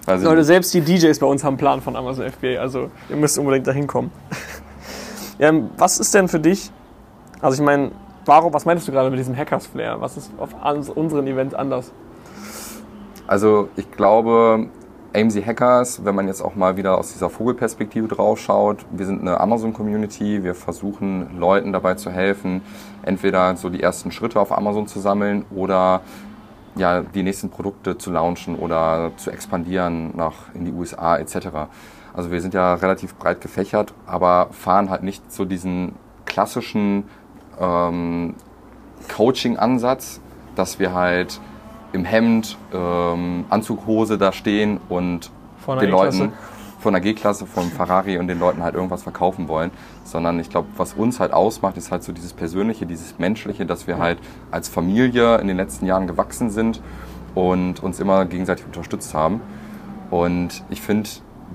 [0.06, 0.16] Ja.
[0.16, 3.38] Leute, selbst die DJs bei uns haben einen Plan von Amazon FBA, also ihr müsst
[3.38, 4.10] unbedingt dahin kommen.
[5.36, 6.70] Ja, was ist denn für dich,
[7.40, 7.90] also ich meine,
[8.24, 10.00] warum, was meinst du gerade mit diesem Hackers-Flair?
[10.00, 10.54] Was ist auf
[10.94, 11.90] unseren Events anders?
[13.26, 14.68] Also ich glaube,
[15.14, 19.20] AMC Hackers, wenn man jetzt auch mal wieder aus dieser Vogelperspektive drauf schaut, wir sind
[19.20, 22.62] eine Amazon-Community, wir versuchen Leuten dabei zu helfen,
[23.02, 26.00] entweder so die ersten Schritte auf Amazon zu sammeln oder
[26.76, 31.68] ja, die nächsten Produkte zu launchen oder zu expandieren nach in die USA etc.
[32.12, 35.94] Also wir sind ja relativ breit gefächert, aber fahren halt nicht so diesen
[36.26, 37.04] klassischen
[37.60, 38.34] ähm,
[39.14, 40.20] Coaching-Ansatz,
[40.56, 41.40] dass wir halt
[41.94, 45.30] im Hemd, ähm, Anzughose da stehen und
[45.80, 46.32] den Leuten
[46.80, 49.70] von der G-Klasse, vom Ferrari und den Leuten halt irgendwas verkaufen wollen,
[50.02, 53.86] sondern ich glaube, was uns halt ausmacht, ist halt so dieses Persönliche, dieses Menschliche, dass
[53.86, 54.18] wir halt
[54.50, 56.82] als Familie in den letzten Jahren gewachsen sind
[57.34, 59.40] und uns immer gegenseitig unterstützt haben.
[60.10, 61.08] Und ich finde,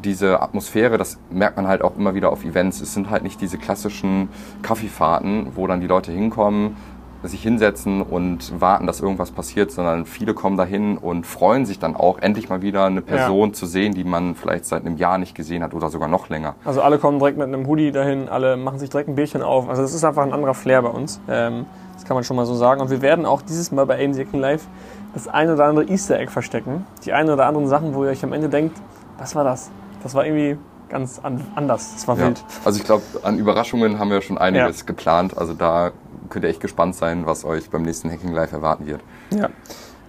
[0.03, 2.81] diese Atmosphäre, das merkt man halt auch immer wieder auf Events.
[2.81, 4.29] Es sind halt nicht diese klassischen
[4.63, 6.75] Kaffeefahrten, wo dann die Leute hinkommen,
[7.23, 11.95] sich hinsetzen und warten, dass irgendwas passiert, sondern viele kommen dahin und freuen sich dann
[11.95, 13.53] auch, endlich mal wieder eine Person ja.
[13.53, 16.55] zu sehen, die man vielleicht seit einem Jahr nicht gesehen hat oder sogar noch länger.
[16.63, 19.67] Also alle kommen direkt mit einem Hoodie dahin, alle machen sich direkt ein Bierchen auf.
[19.67, 21.19] Also es ist einfach ein anderer Flair bei uns.
[21.27, 22.79] Ähm, das kann man schon mal so sagen.
[22.79, 24.65] Und wir werden auch dieses Mal bei AMC Live
[25.13, 26.85] das eine oder andere Easter Egg verstecken.
[27.05, 28.77] Die eine oder anderen Sachen, wo ihr euch am Ende denkt,
[29.17, 29.69] was war das?
[30.03, 31.93] Das war irgendwie ganz an, anders.
[31.95, 32.27] Das war ja.
[32.27, 32.43] wild.
[32.63, 34.85] Also ich glaube, an Überraschungen haben wir schon einiges ja.
[34.85, 35.37] geplant.
[35.37, 35.91] Also da
[36.29, 39.01] könnt ihr echt gespannt sein, was euch beim nächsten Hacking Live erwarten wird.
[39.31, 39.49] Ja.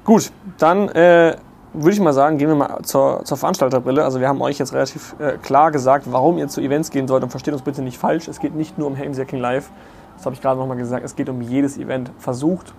[0.05, 1.37] Gut, dann äh,
[1.73, 4.05] würde ich mal sagen, gehen wir mal zur, zur Veranstalterbrille.
[4.05, 7.23] Also wir haben euch jetzt relativ äh, klar gesagt, warum ihr zu Events gehen sollt
[7.23, 8.29] und versteht uns bitte nicht falsch.
[8.29, 9.71] Es geht nicht nur um Hacking Live.
[10.17, 11.05] Das habe ich gerade nochmal gesagt.
[11.05, 12.11] Es geht um jedes Event.
[12.19, 12.75] Versucht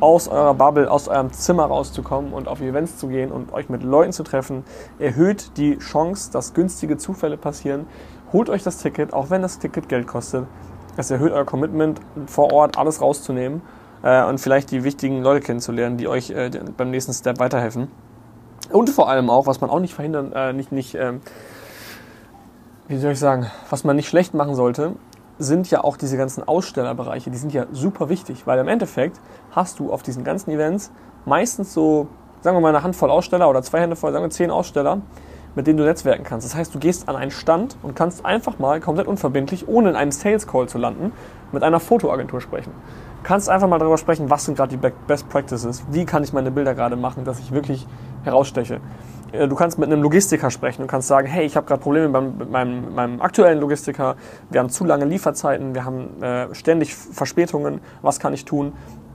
[0.00, 3.82] aus eurer Bubble, aus eurem Zimmer rauszukommen und auf Events zu gehen und euch mit
[3.82, 4.64] Leuten zu treffen,
[4.98, 7.86] erhöht die Chance, dass günstige Zufälle passieren.
[8.32, 10.46] Holt euch das Ticket, auch wenn das Ticket Geld kostet.
[10.96, 13.60] Es erhöht euer Commitment, vor Ort alles rauszunehmen
[14.02, 17.88] äh, und vielleicht die wichtigen Leute kennenzulernen, die euch äh, beim nächsten Step weiterhelfen.
[18.70, 21.20] Und vor allem auch, was man auch nicht verhindern, äh, nicht, nicht, ähm,
[22.88, 24.96] wie soll ich sagen, was man nicht schlecht machen sollte,
[25.38, 29.78] sind ja auch diese ganzen Ausstellerbereiche, die sind ja super wichtig, weil im Endeffekt hast
[29.78, 30.90] du auf diesen ganzen Events
[31.26, 32.08] meistens so,
[32.40, 35.02] sagen wir mal, eine Handvoll Aussteller oder zwei Hände voll, sagen wir zehn Aussteller,
[35.56, 36.46] mit denen du netzwerken kannst.
[36.46, 39.96] Das heißt, du gehst an einen Stand und kannst einfach mal komplett unverbindlich, ohne in
[39.96, 41.12] einem Sales Call zu landen,
[41.50, 42.70] mit einer Fotoagentur sprechen.
[43.22, 46.32] Du kannst einfach mal darüber sprechen, was sind gerade die Best Practices, wie kann ich
[46.32, 47.86] meine Bilder gerade machen, dass ich wirklich
[48.22, 48.80] heraussteche.
[49.32, 52.08] Äh, du kannst mit einem Logistiker sprechen und kannst sagen, hey, ich habe gerade Probleme
[52.08, 54.16] beim, mit meinem, meinem, aktuellen Logistiker,
[54.50, 58.72] wir haben zu lange Lieferzeiten, wir haben äh, ständig Verspätungen, was kann ich tun?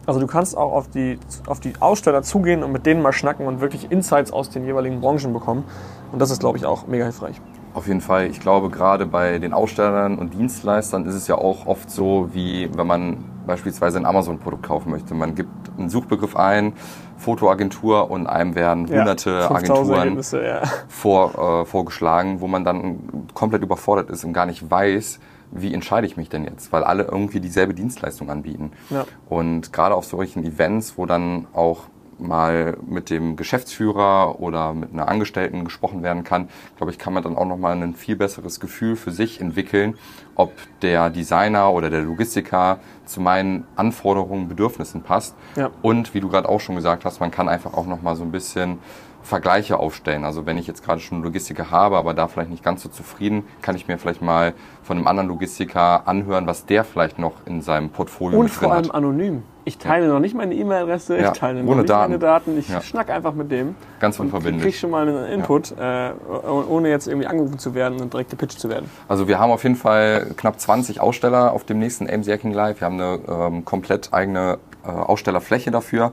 [0.07, 3.45] Also du kannst auch auf die, auf die Aussteller zugehen und mit denen mal schnacken
[3.45, 5.63] und wirklich Insights aus den jeweiligen Branchen bekommen.
[6.11, 7.41] Und das ist, glaube ich, auch mega hilfreich.
[7.73, 8.27] Auf jeden Fall.
[8.27, 12.69] Ich glaube, gerade bei den Ausstellern und Dienstleistern ist es ja auch oft so, wie
[12.75, 15.13] wenn man beispielsweise ein Amazon-Produkt kaufen möchte.
[15.13, 16.73] Man gibt einen Suchbegriff ein,
[17.17, 20.63] Fotoagentur und einem werden hunderte ja, Agenturen ja.
[20.89, 25.19] vor, äh, vorgeschlagen, wo man dann komplett überfordert ist und gar nicht weiß,
[25.51, 26.71] wie entscheide ich mich denn jetzt?
[26.71, 28.71] Weil alle irgendwie dieselbe Dienstleistung anbieten.
[28.89, 29.05] Ja.
[29.29, 31.83] Und gerade auf solchen Events, wo dann auch
[32.21, 37.23] mal mit dem Geschäftsführer oder mit einer Angestellten gesprochen werden kann, glaube ich, kann man
[37.23, 39.95] dann auch nochmal ein viel besseres Gefühl für sich entwickeln,
[40.35, 45.35] ob der Designer oder der Logistiker zu meinen Anforderungen, Bedürfnissen passt.
[45.55, 45.69] Ja.
[45.81, 48.31] Und wie du gerade auch schon gesagt hast, man kann einfach auch nochmal so ein
[48.31, 48.79] bisschen
[49.23, 50.25] Vergleiche aufstellen.
[50.25, 52.89] Also wenn ich jetzt gerade schon einen Logistiker habe, aber da vielleicht nicht ganz so
[52.89, 54.53] zufrieden, kann ich mir vielleicht mal
[54.83, 58.85] von einem anderen Logistiker anhören, was der vielleicht noch in seinem Portfolio Und vor allem
[58.85, 58.95] hat.
[58.95, 59.43] anonym.
[59.63, 60.13] Ich teile ja.
[60.13, 61.31] noch nicht meine E-Mail-Adresse, ja.
[61.31, 62.11] ich teile noch nicht Daten.
[62.11, 62.81] meine Daten, ich ja.
[62.81, 63.75] schnack einfach mit dem.
[63.99, 64.63] Ganz unverbindlich.
[64.63, 66.11] Krieg schon mal einen Input, äh,
[66.47, 68.89] ohne jetzt irgendwie angerufen zu werden und direkt gepitcht zu werden.
[69.07, 72.81] Also wir haben auf jeden Fall knapp 20 Aussteller auf dem nächsten AMC Hacking Live.
[72.81, 76.11] Wir haben eine ähm, komplett eigene äh, Ausstellerfläche dafür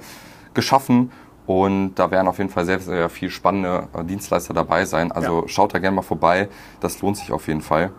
[0.53, 1.11] geschaffen
[1.49, 5.11] und da werden auf jeden Fall sehr, sehr viel spannende äh, Dienstleister dabei sein.
[5.11, 5.49] Also ja.
[5.49, 6.51] schaut da gerne mal vorbei.
[6.81, 7.91] Das lohnt sich auf jeden Fall.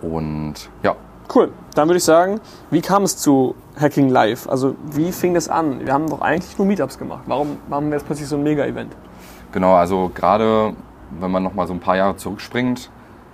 [0.00, 0.94] Und ja.
[1.34, 1.52] Cool.
[1.74, 4.48] Dann würde ich sagen, wie kam es zu Hacking Live?
[4.48, 5.84] Also wie fing das an?
[5.84, 7.24] Wir haben doch eigentlich nur Meetups gemacht.
[7.26, 8.94] Warum machen wir jetzt plötzlich so ein Mega-Event?
[9.50, 10.74] Genau, also gerade
[11.18, 12.90] wenn man noch mal so ein paar Jahre zurückspringt,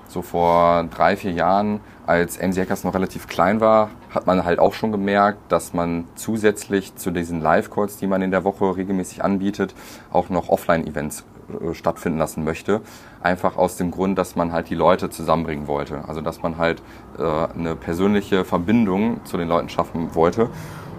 [0.07, 4.59] so vor drei, vier Jahren, als MC Hackers noch relativ klein war, hat man halt
[4.59, 9.23] auch schon gemerkt, dass man zusätzlich zu diesen Live-Calls, die man in der Woche regelmäßig
[9.23, 9.75] anbietet,
[10.12, 12.81] auch noch Offline-Events äh, stattfinden lassen möchte.
[13.23, 16.05] Einfach aus dem Grund, dass man halt die Leute zusammenbringen wollte.
[16.07, 16.83] Also dass man halt
[17.18, 20.49] äh, eine persönliche Verbindung zu den Leuten schaffen wollte.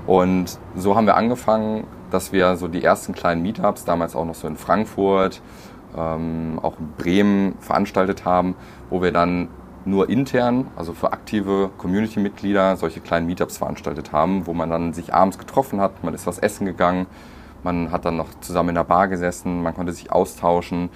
[0.08, 4.36] Und so haben wir angefangen, dass wir so die ersten kleinen Meetups, damals auch noch
[4.36, 5.42] so in Frankfurt,
[5.96, 8.56] ähm, auch in Bremen veranstaltet haben,
[8.90, 9.50] wo wir dann
[9.86, 15.14] nur intern, also für aktive Community-Mitglieder, solche kleinen Meetups veranstaltet haben, wo man dann sich
[15.14, 17.08] abends getroffen hat, man ist was essen gegangen,
[17.64, 20.90] man hat dann noch zusammen in der Bar gesessen, man konnte sich austauschen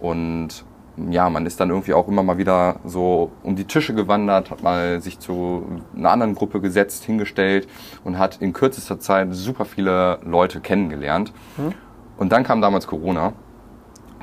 [0.00, 0.64] und
[1.08, 4.62] ja, man ist dann irgendwie auch immer mal wieder so um die Tische gewandert, hat
[4.62, 7.66] mal sich zu einer anderen Gruppe gesetzt, hingestellt
[8.04, 11.32] und hat in kürzester Zeit super viele Leute kennengelernt.
[11.56, 11.72] Mhm.
[12.18, 13.32] Und dann kam damals Corona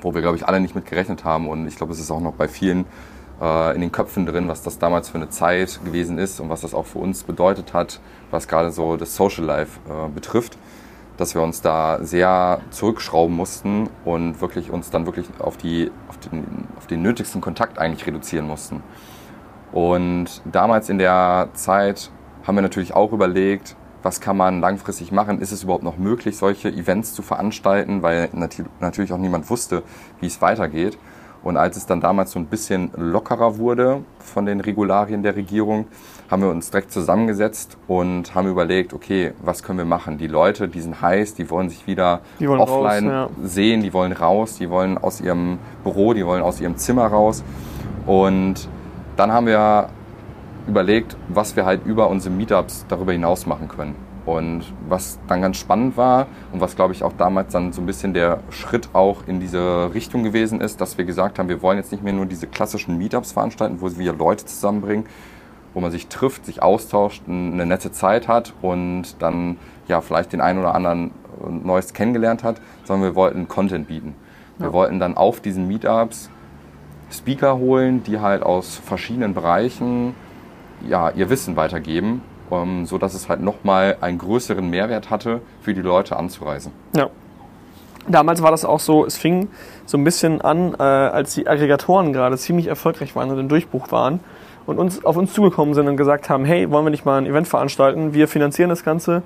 [0.03, 1.47] wo wir, glaube ich, alle nicht mit gerechnet haben.
[1.47, 2.85] Und ich glaube, es ist auch noch bei vielen
[3.39, 6.73] in den Köpfen drin, was das damals für eine Zeit gewesen ist und was das
[6.73, 10.57] auch für uns bedeutet hat, was gerade so das Social Life äh, betrifft,
[11.15, 16.17] dass wir uns da sehr zurückschrauben mussten und wirklich uns dann wirklich auf, die, auf,
[16.17, 18.83] den, auf den nötigsten Kontakt eigentlich reduzieren mussten.
[19.71, 22.11] Und damals in der Zeit
[22.45, 25.39] haben wir natürlich auch überlegt, was kann man langfristig machen?
[25.39, 28.29] Ist es überhaupt noch möglich, solche Events zu veranstalten, weil
[28.79, 29.83] natürlich auch niemand wusste,
[30.19, 30.97] wie es weitergeht.
[31.43, 35.87] Und als es dann damals so ein bisschen lockerer wurde von den Regularien der Regierung,
[36.29, 40.17] haben wir uns direkt zusammengesetzt und haben überlegt, okay, was können wir machen?
[40.17, 44.11] Die Leute, die sind heiß, die wollen sich wieder wollen offline raus, sehen, die wollen
[44.11, 47.43] raus, die wollen aus ihrem Büro, die wollen aus ihrem Zimmer raus.
[48.05, 48.67] Und
[49.15, 49.89] dann haben wir
[50.67, 53.95] überlegt, was wir halt über unsere Meetups darüber hinaus machen können.
[54.29, 57.85] Und was dann ganz spannend war und was, glaube ich, auch damals dann so ein
[57.85, 61.77] bisschen der Schritt auch in diese Richtung gewesen ist, dass wir gesagt haben, wir wollen
[61.77, 65.05] jetzt nicht mehr nur diese klassischen Meetups veranstalten, wo wir Leute zusammenbringen,
[65.73, 70.41] wo man sich trifft, sich austauscht, eine nette Zeit hat und dann ja vielleicht den
[70.41, 71.11] einen oder anderen
[71.43, 74.13] äh, Neues kennengelernt hat, sondern wir wollten Content bieten.
[74.59, 74.73] Wir Ja.
[74.73, 76.29] wollten dann auf diesen Meetups
[77.11, 80.13] Speaker holen, die halt aus verschiedenen Bereichen
[80.87, 85.73] ja, ihr Wissen weitergeben, um, so dass es halt nochmal einen größeren Mehrwert hatte, für
[85.73, 86.71] die Leute anzureisen.
[86.95, 87.09] Ja.
[88.07, 89.49] Damals war das auch so, es fing
[89.85, 93.91] so ein bisschen an, äh, als die Aggregatoren gerade ziemlich erfolgreich waren und im Durchbruch
[93.91, 94.19] waren
[94.65, 97.25] und uns auf uns zugekommen sind und gesagt haben, hey, wollen wir nicht mal ein
[97.25, 98.13] Event veranstalten?
[98.13, 99.21] Wir finanzieren das Ganze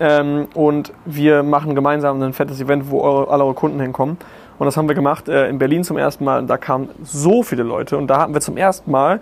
[0.00, 4.18] ähm, und wir machen gemeinsam ein fettes Event, wo eure, alle eure Kunden hinkommen.
[4.58, 7.42] Und das haben wir gemacht äh, in Berlin zum ersten Mal und da kamen so
[7.42, 9.20] viele Leute und da hatten wir zum ersten Mal,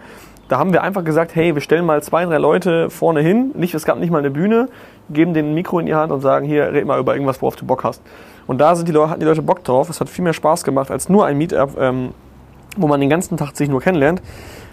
[0.48, 3.74] da haben wir einfach gesagt, hey, wir stellen mal zwei, drei Leute vorne hin, nicht,
[3.74, 4.68] es gab nicht mal eine Bühne,
[5.10, 7.56] geben denen ein Mikro in die Hand und sagen, hier, red mal über irgendwas, worauf
[7.56, 8.02] du Bock hast.
[8.46, 9.88] Und da sind die Leute, hatten die Leute Bock drauf.
[9.90, 12.10] Es hat viel mehr Spaß gemacht als nur ein Meetup, ähm,
[12.76, 14.22] wo man den ganzen Tag sich nur kennenlernt.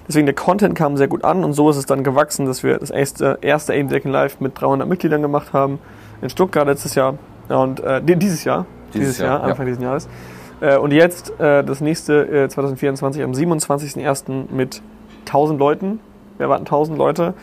[0.07, 2.77] Deswegen der Content kam sehr gut an und so ist es dann gewachsen, dass wir
[2.77, 5.79] das erste, erste Aim Second Live mit 300 Mitgliedern gemacht haben
[6.21, 7.15] in Stuttgart letztes Jahr
[7.49, 9.43] und äh, die- dieses Jahr, Dieses Jahr, ja.
[9.45, 10.07] Anfang dieses Jahres.
[10.61, 14.51] Äh, und jetzt äh, das nächste äh, 2024 am 27.01.
[14.53, 14.81] mit
[15.27, 15.99] 1000 Leuten.
[16.37, 17.33] Wir erwarten 1000 Leute.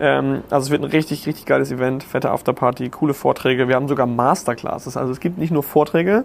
[0.00, 3.68] Ähm, also es wird ein richtig, richtig geiles Event, fette Afterparty, coole Vorträge.
[3.68, 4.96] Wir haben sogar Masterclasses.
[4.96, 6.24] Also es gibt nicht nur Vorträge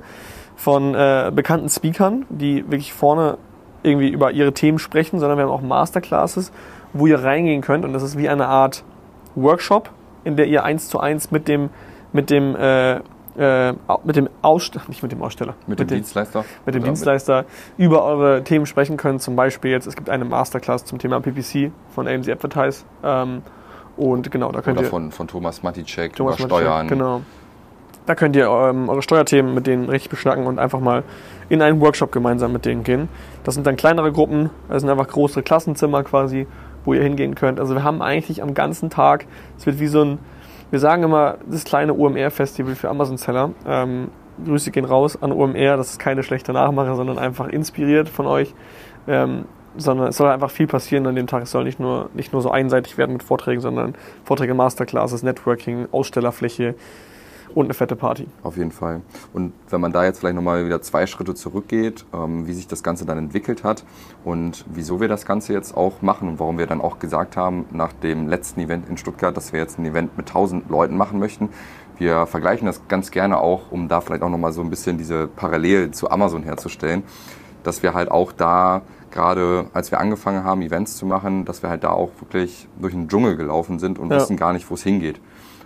[0.55, 3.37] von äh, bekannten Speakern, die wirklich vorne
[3.83, 6.51] irgendwie über ihre Themen sprechen, sondern wir haben auch Masterclasses,
[6.93, 7.85] wo ihr reingehen könnt.
[7.85, 8.83] Und das ist wie eine Art
[9.35, 9.91] Workshop,
[10.23, 11.69] in der ihr eins zu eins mit dem,
[12.11, 13.01] mit dem, äh,
[13.37, 13.73] äh,
[14.03, 16.43] mit dem Aussteller, nicht mit dem Aussteller, Mit, dem Dienstleister?
[16.65, 17.45] mit dem Dienstleister
[17.77, 19.21] über eure Themen sprechen könnt.
[19.21, 22.83] Zum Beispiel jetzt, es gibt eine Masterclass zum Thema PPC von AMC Advertise.
[23.03, 23.43] Ähm,
[23.95, 26.87] und genau, da könnt Oder ihr von, von Thomas Maticek Thomas über Matschek, Steuern.
[26.87, 27.21] Genau.
[28.07, 31.03] Da könnt ihr ähm, eure Steuerthemen mit denen richtig beschnacken und einfach mal
[31.49, 33.09] in einen Workshop gemeinsam mit denen gehen.
[33.43, 36.47] Das sind dann kleinere Gruppen, das sind einfach größere Klassenzimmer quasi,
[36.85, 37.59] wo ihr hingehen könnt.
[37.59, 39.25] Also wir haben eigentlich am ganzen Tag,
[39.57, 40.19] es wird wie so ein,
[40.71, 43.51] wir sagen immer, das kleine UMR-Festival für Amazon-Seller.
[43.65, 44.09] Ähm,
[44.45, 48.53] Grüße gehen raus an UMR, das ist keine schlechte Nachmache, sondern einfach inspiriert von euch.
[49.07, 49.45] Ähm,
[49.77, 51.43] sondern es soll einfach viel passieren an dem Tag.
[51.43, 55.87] Es soll nicht nur, nicht nur so einseitig werden mit Vorträgen, sondern Vorträge, Masterclasses, Networking,
[55.91, 56.75] Ausstellerfläche
[57.57, 58.27] und eine fette Party.
[58.43, 59.01] Auf jeden Fall.
[59.33, 62.83] Und wenn man da jetzt vielleicht nochmal wieder zwei Schritte zurückgeht, ähm, wie sich das
[62.83, 63.83] Ganze dann entwickelt hat
[64.23, 67.65] und wieso wir das Ganze jetzt auch machen und warum wir dann auch gesagt haben,
[67.71, 71.17] nach dem letzten Event in Stuttgart, dass wir jetzt ein Event mit 1000 Leuten machen
[71.17, 71.49] möchten.
[71.97, 75.27] Wir vergleichen das ganz gerne auch, um da vielleicht auch nochmal so ein bisschen diese
[75.27, 77.01] Parallele zu Amazon herzustellen,
[77.63, 81.69] dass wir halt auch da gerade als wir angefangen haben, Events zu machen, dass wir
[81.71, 84.17] halt da auch wirklich durch den Dschungel gelaufen sind und Ja.
[84.19, 85.19] wussten gar nicht, wo es hingeht.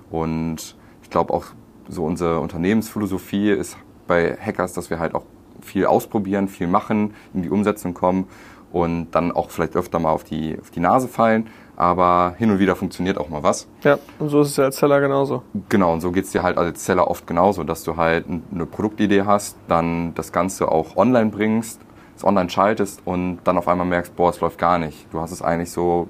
[0.10, 1.44] Und ich glaube auch
[1.88, 5.24] so unsere Unternehmensphilosophie ist bei Hackers, dass wir halt auch
[5.62, 8.28] viel ausprobieren, viel machen, in die Umsetzung kommen
[8.72, 11.48] und dann auch vielleicht öfter mal auf die, auf die Nase fallen.
[11.76, 13.68] Aber hin und wieder funktioniert auch mal was.
[13.84, 15.42] Ja, und so ist es ja als Seller genauso.
[15.70, 19.24] Genau, und so geht's dir halt als Seller oft genauso, dass du halt eine Produktidee
[19.24, 21.82] hast, dann das Ganze auch online bringst,
[22.16, 25.08] es online schaltest und dann auf einmal merkst, boah, es läuft gar nicht.
[25.12, 26.08] Du hast es eigentlich so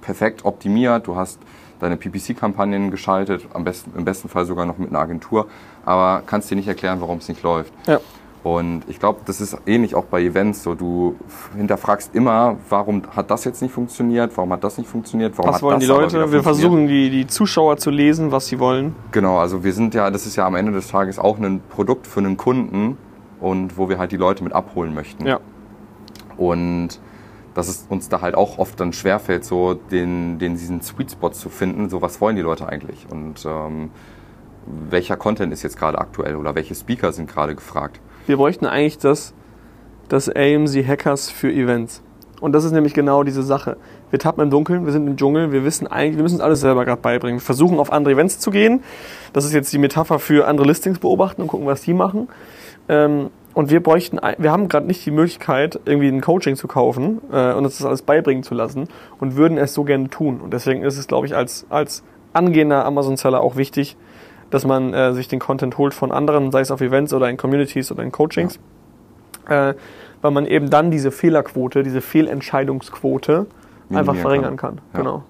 [0.00, 1.38] perfekt optimiert, du hast
[1.80, 5.46] deine PPC-Kampagnen geschaltet, am besten, im besten Fall sogar noch mit einer Agentur,
[5.84, 7.72] aber kannst dir nicht erklären, warum es nicht läuft.
[7.86, 7.98] Ja.
[8.42, 10.62] Und ich glaube, das ist ähnlich auch bei Events.
[10.62, 11.14] So, du
[11.54, 15.56] hinterfragst immer, warum hat das jetzt nicht funktioniert, warum hat das nicht funktioniert, warum Was
[15.56, 16.14] hat wollen das die aber Leute?
[16.14, 16.62] wieder Wir funktioniert.
[16.62, 18.94] versuchen die, die Zuschauer zu lesen, was sie wollen.
[19.12, 22.06] Genau, also wir sind ja, das ist ja am Ende des Tages auch ein Produkt
[22.06, 22.96] für einen Kunden
[23.40, 25.26] und wo wir halt die Leute mit abholen möchten.
[25.26, 25.38] Ja.
[26.38, 26.98] Und
[27.54, 31.30] dass es uns da halt auch oft dann schwerfällt, so den, den diesen Sweet Spot
[31.30, 33.90] zu finden, so was wollen die Leute eigentlich und ähm,
[34.90, 38.00] welcher Content ist jetzt gerade aktuell oder welche Speaker sind gerade gefragt.
[38.26, 39.34] Wir bräuchten eigentlich das,
[40.08, 42.02] das AMC Hackers für Events.
[42.40, 43.76] Und das ist nämlich genau diese Sache.
[44.10, 46.60] Wir tappen im Dunkeln, wir sind im Dschungel, wir wissen eigentlich, wir müssen uns alles
[46.60, 47.38] selber gerade beibringen.
[47.38, 48.82] Wir versuchen auf andere Events zu gehen.
[49.32, 52.28] Das ist jetzt die Metapher für andere Listings beobachten und gucken, was die machen.
[52.88, 57.20] Ähm, und wir bräuchten, wir haben gerade nicht die Möglichkeit, irgendwie ein Coaching zu kaufen
[57.30, 60.40] äh, und uns das alles beibringen zu lassen und würden es so gerne tun.
[60.40, 63.98] Und deswegen ist es, glaube ich, als, als angehender Amazon-Seller auch wichtig,
[64.48, 67.36] dass man äh, sich den Content holt von anderen, sei es auf Events oder in
[67.36, 68.58] Communities oder in Coachings.
[69.46, 69.74] äh,
[70.22, 73.46] weil man eben dann diese Fehlerquote, diese Fehlentscheidungsquote
[73.92, 74.76] einfach verringern kann.
[74.76, 74.84] kann.
[74.94, 74.98] Ja.
[75.00, 75.22] Genau.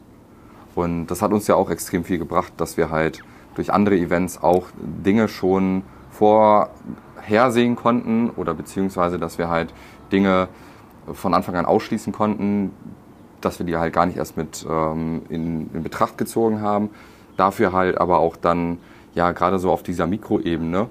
[0.77, 3.25] Und das hat uns ja auch extrem viel gebracht, dass wir halt
[3.57, 4.67] durch andere Events auch
[5.05, 5.83] Dinge schon
[7.21, 9.73] vorhersehen konnten oder beziehungsweise, dass wir halt
[10.11, 10.49] Dinge
[11.13, 12.73] von Anfang an ausschließen konnten,
[13.41, 16.91] dass wir die halt gar nicht erst mit ähm, in, in Betracht gezogen haben.
[17.37, 18.79] Dafür halt aber auch dann,
[19.15, 20.89] ja, gerade so auf dieser Mikroebene,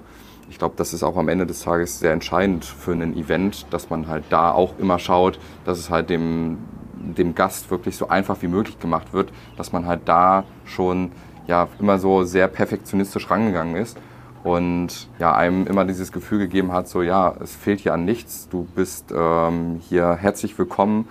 [0.48, 3.88] ich glaube, das ist auch am Ende des Tages sehr entscheidend für ein Event, dass
[3.88, 6.58] man halt da auch immer schaut, dass es halt dem,
[6.94, 11.12] dem Gast wirklich so einfach wie möglich gemacht wird, dass man halt da schon
[11.46, 13.96] ja immer so sehr perfektionistisch rangegangen ist
[14.42, 18.48] und ja einem immer dieses Gefühl gegeben hat, so ja, es fehlt hier an nichts,
[18.48, 21.08] du bist ähm, hier herzlich willkommen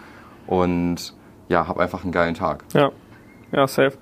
[0.47, 1.13] und
[1.47, 2.63] ja, hab einfach einen geilen Tag.
[2.73, 2.91] Ja,
[3.51, 3.97] ja, safe.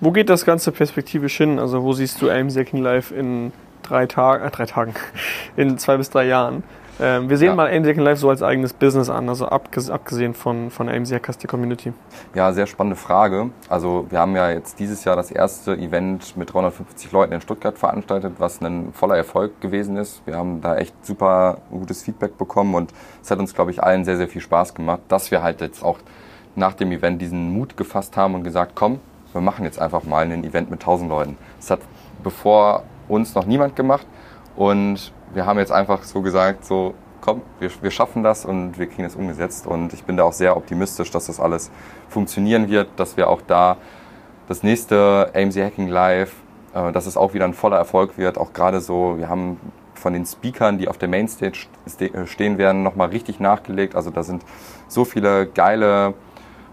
[0.00, 1.58] Wo geht das Ganze perspektivisch hin?
[1.58, 4.94] Also wo siehst du AMC Hacking Live in drei Tagen, äh, drei Tagen,
[5.56, 6.62] in zwei bis drei Jahren?
[6.98, 7.54] Ähm, wir sehen Ja.
[7.54, 11.36] mal AMC Live so als eigenes Business an, also abges abgesehen von, von AMC Hackers,
[11.38, 11.92] der Community.
[12.34, 13.50] Ja, sehr spannende Frage.
[13.68, 17.76] Also wir haben ja jetzt dieses Jahr das erste Event mit 350 Leuten in Stuttgart
[17.76, 20.22] veranstaltet, was ein voller Erfolg gewesen ist.
[20.26, 24.04] Wir haben da echt super gutes Feedback bekommen und es hat uns, glaube ich, allen
[24.04, 25.98] sehr, sehr viel Spaß gemacht, dass wir halt jetzt auch
[26.54, 29.00] nach dem Event diesen Mut gefasst haben und gesagt, komm,
[29.32, 31.36] wir machen jetzt einfach mal ein Event mit 1000 Leuten.
[31.60, 31.80] Das hat
[32.24, 34.06] bevor uns noch niemand gemacht
[34.56, 38.86] und wir haben jetzt einfach so gesagt, so komm, wir, wir schaffen das und wir
[38.86, 39.66] kriegen es umgesetzt.
[39.66, 41.70] Und ich bin da auch sehr optimistisch, dass das alles
[42.08, 43.76] funktionieren wird, dass wir auch da
[44.48, 46.32] das nächste AMC Hacking Live,
[46.74, 48.38] äh, dass es auch wieder ein voller Erfolg wird.
[48.38, 49.58] Auch gerade so, wir haben
[49.94, 53.96] von den Speakern, die auf der Mainstage ste stehen werden, nochmal richtig nachgelegt.
[53.96, 54.44] Also da sind
[54.88, 56.14] so viele geile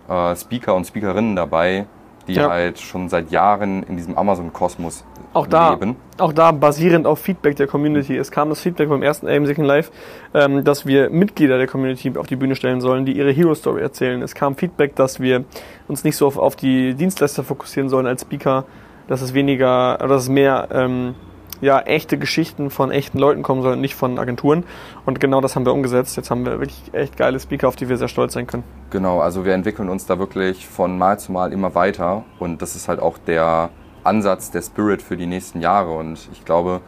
[0.08, 1.86] äh, Speaker und Speakerinnen dabei,
[2.28, 2.50] die Ja.
[2.50, 5.04] halt schon seit Jahren in diesem Amazon-Kosmos
[5.34, 5.96] Auch da, leben.
[6.20, 8.16] auch da basierend auf Feedback der Community.
[8.16, 9.92] Es kam das Feedback beim ersten AM Second Live,
[10.34, 13.82] ähm, dass wir Mitglieder der Community auf die Bühne stellen sollen, die ihre Hero Story
[13.82, 14.22] erzählen.
[14.22, 15.44] Es kam Feedback, dass wir
[15.88, 18.66] uns nicht so auf, auf die Dienstleister fokussieren sollen als Speaker,
[19.08, 21.16] dass es weniger, dass es mehr ähm,
[21.62, 24.66] ja, echte Geschichten von echten Leuten kommen sollen, nicht von Agenturen.
[25.06, 26.18] Und genau das haben wir umgesetzt.
[26.18, 28.64] Jetzt haben wir wirklich echt geile Speaker, auf die wir sehr stolz sein können.
[28.92, 32.76] Genau, also wir entwickeln uns da wirklich von Mal zu Mal immer weiter und das
[32.76, 33.70] ist halt auch der
[34.04, 36.82] Ansatz, der Spirit für die nächsten Jahre und ich glaube,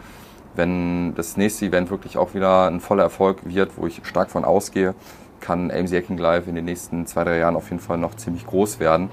[0.56, 4.45] wenn das nächste Event wirklich auch wieder ein voller Erfolg wird, wo ich stark von
[4.45, 4.95] ausgehe,
[5.41, 8.47] kann AMC Hacking Live in den nächsten zwei, drei Jahren auf jeden Fall noch ziemlich
[8.47, 9.10] groß werden.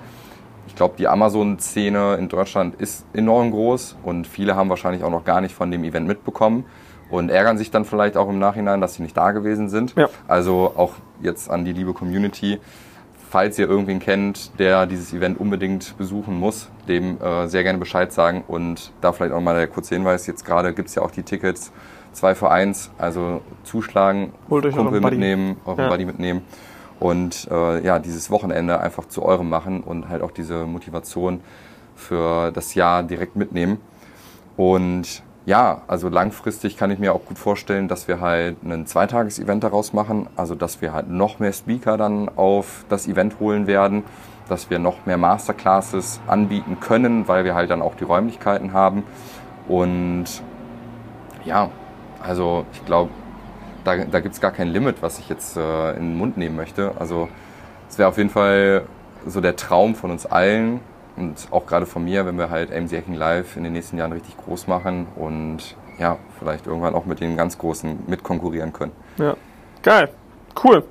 [0.66, 5.24] Ich glaube, die Amazon-Szene in Deutschland ist enorm groß und viele haben wahrscheinlich auch noch
[5.24, 6.64] gar nicht von dem Event mitbekommen
[7.10, 9.94] und ärgern sich dann vielleicht auch im Nachhinein, dass sie nicht da gewesen sind.
[9.96, 10.08] Ja.
[10.28, 12.58] Also auch jetzt an die liebe Community,
[13.33, 18.12] falls ihr irgendwen kennt, der dieses Event unbedingt besuchen muss, dem äh, sehr gerne Bescheid
[18.12, 18.45] sagen.
[18.47, 21.23] Und da vielleicht auch mal der kurze Hinweis, jetzt gerade gibt es ja auch die
[21.23, 21.73] Tickets
[22.12, 25.88] 2 für 1, also zuschlagen, Holt euch Kumpel mitnehmen, euren Ja.
[25.88, 26.42] Buddy mitnehmen
[27.01, 31.40] und äh, ja, dieses Wochenende einfach zu eurem machen und halt auch diese Motivation
[31.97, 33.79] für das Jahr direkt mitnehmen.
[34.59, 39.64] Und ja, also langfristig kann ich mir auch gut vorstellen, dass wir halt ein Zweitages-Event
[39.64, 40.28] daraus machen.
[40.37, 44.05] Also dass wir halt noch mehr Speaker dann auf das Event holen werden,
[44.48, 49.02] dass wir noch mehr Masterclasses anbieten können, weil wir halt dann auch die Räumlichkeiten haben.
[49.66, 50.26] Und
[51.44, 51.70] ja,
[52.22, 53.11] also ich glaube,
[53.85, 56.55] da, da gibt es gar kein Limit, was ich jetzt äh, in den Mund nehmen
[56.55, 56.92] möchte.
[57.00, 57.28] Also
[57.88, 58.85] es wäre auf jeden Fall
[59.26, 60.81] so der Traum von uns allen
[61.16, 64.12] und auch gerade von mir, wenn wir halt AMC Hacking Live in den nächsten Jahren
[64.12, 68.92] richtig groß machen und ja, vielleicht irgendwann auch mit den ganz Großen mitkonkurrieren können.
[69.18, 69.37] Ja,
[69.83, 70.09] geil,
[70.64, 70.85] cool.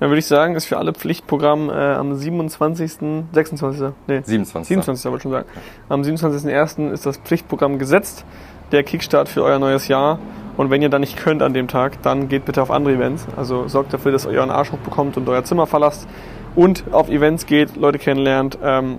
[0.00, 4.68] Dann würde ich sagen, ist für alle Pflichtprogramm äh, am 27., 26., nee, 27.
[4.68, 5.04] 27.
[5.04, 5.46] wollte ich schon sagen.
[5.88, 6.90] Am 27.01.
[6.90, 8.24] ist das Pflichtprogramm gesetzt,
[8.72, 10.18] der Kickstart für euer neues Jahr.
[10.56, 13.26] Und wenn ihr dann nicht könnt an dem Tag, dann geht bitte auf andere Events.
[13.36, 16.08] Also sorgt dafür, dass ihr euren Arsch hochbekommt und euer Zimmer verlasst
[16.56, 18.98] und auf Events geht, Leute kennenlernt ähm,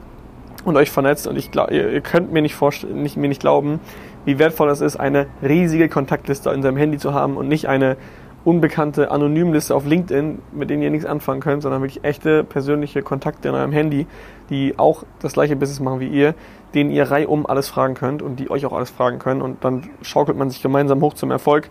[0.65, 1.27] und euch vernetzt.
[1.27, 2.59] Und ich glaub, ihr, könnt mir nicht,
[2.93, 3.79] nicht, mir nicht glauben,
[4.25, 7.97] wie wertvoll es ist, eine riesige Kontaktliste in seinem Handy zu haben und nicht eine
[8.45, 13.49] unbekannte Anonymliste auf LinkedIn, mit denen ihr nichts anfangen könnt, sondern wirklich echte persönliche Kontakte
[13.49, 14.05] in eurem Handy,
[14.49, 16.35] die auch das gleiche Business machen wie ihr,
[16.73, 19.41] denen ihr reihum alles fragen könnt und die euch auch alles fragen können.
[19.41, 21.69] Und dann schaukelt man sich gemeinsam hoch zum Erfolg.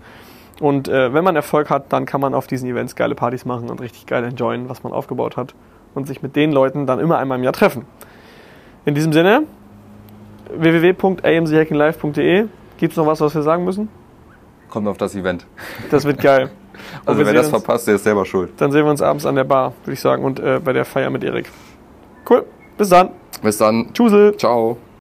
[0.61, 3.69] Und äh, wenn man Erfolg hat, dann kann man auf diesen Events geile Partys machen
[3.69, 5.55] und richtig geil enjoyen, was man aufgebaut hat.
[5.95, 7.85] Und sich mit den Leuten dann immer einmal im Jahr treffen.
[8.85, 9.43] In diesem Sinne,
[10.57, 12.47] www.amchackinglive.de.
[12.79, 13.89] Gibt es noch was, was wir sagen müssen?
[14.69, 15.47] Kommt auf das Event.
[15.91, 16.51] Das wird geil.
[17.05, 18.51] Also wir wer das uns- verpasst, der ist selber schuld.
[18.57, 20.85] Dann sehen wir uns abends an der Bar, würde ich sagen, und äh, bei der
[20.85, 21.49] Feier mit Erik.
[22.29, 22.45] Cool.
[22.77, 23.11] Bis dann.
[23.43, 23.93] Bis dann.
[23.93, 24.37] Tschüssel.
[24.37, 24.79] Ciao.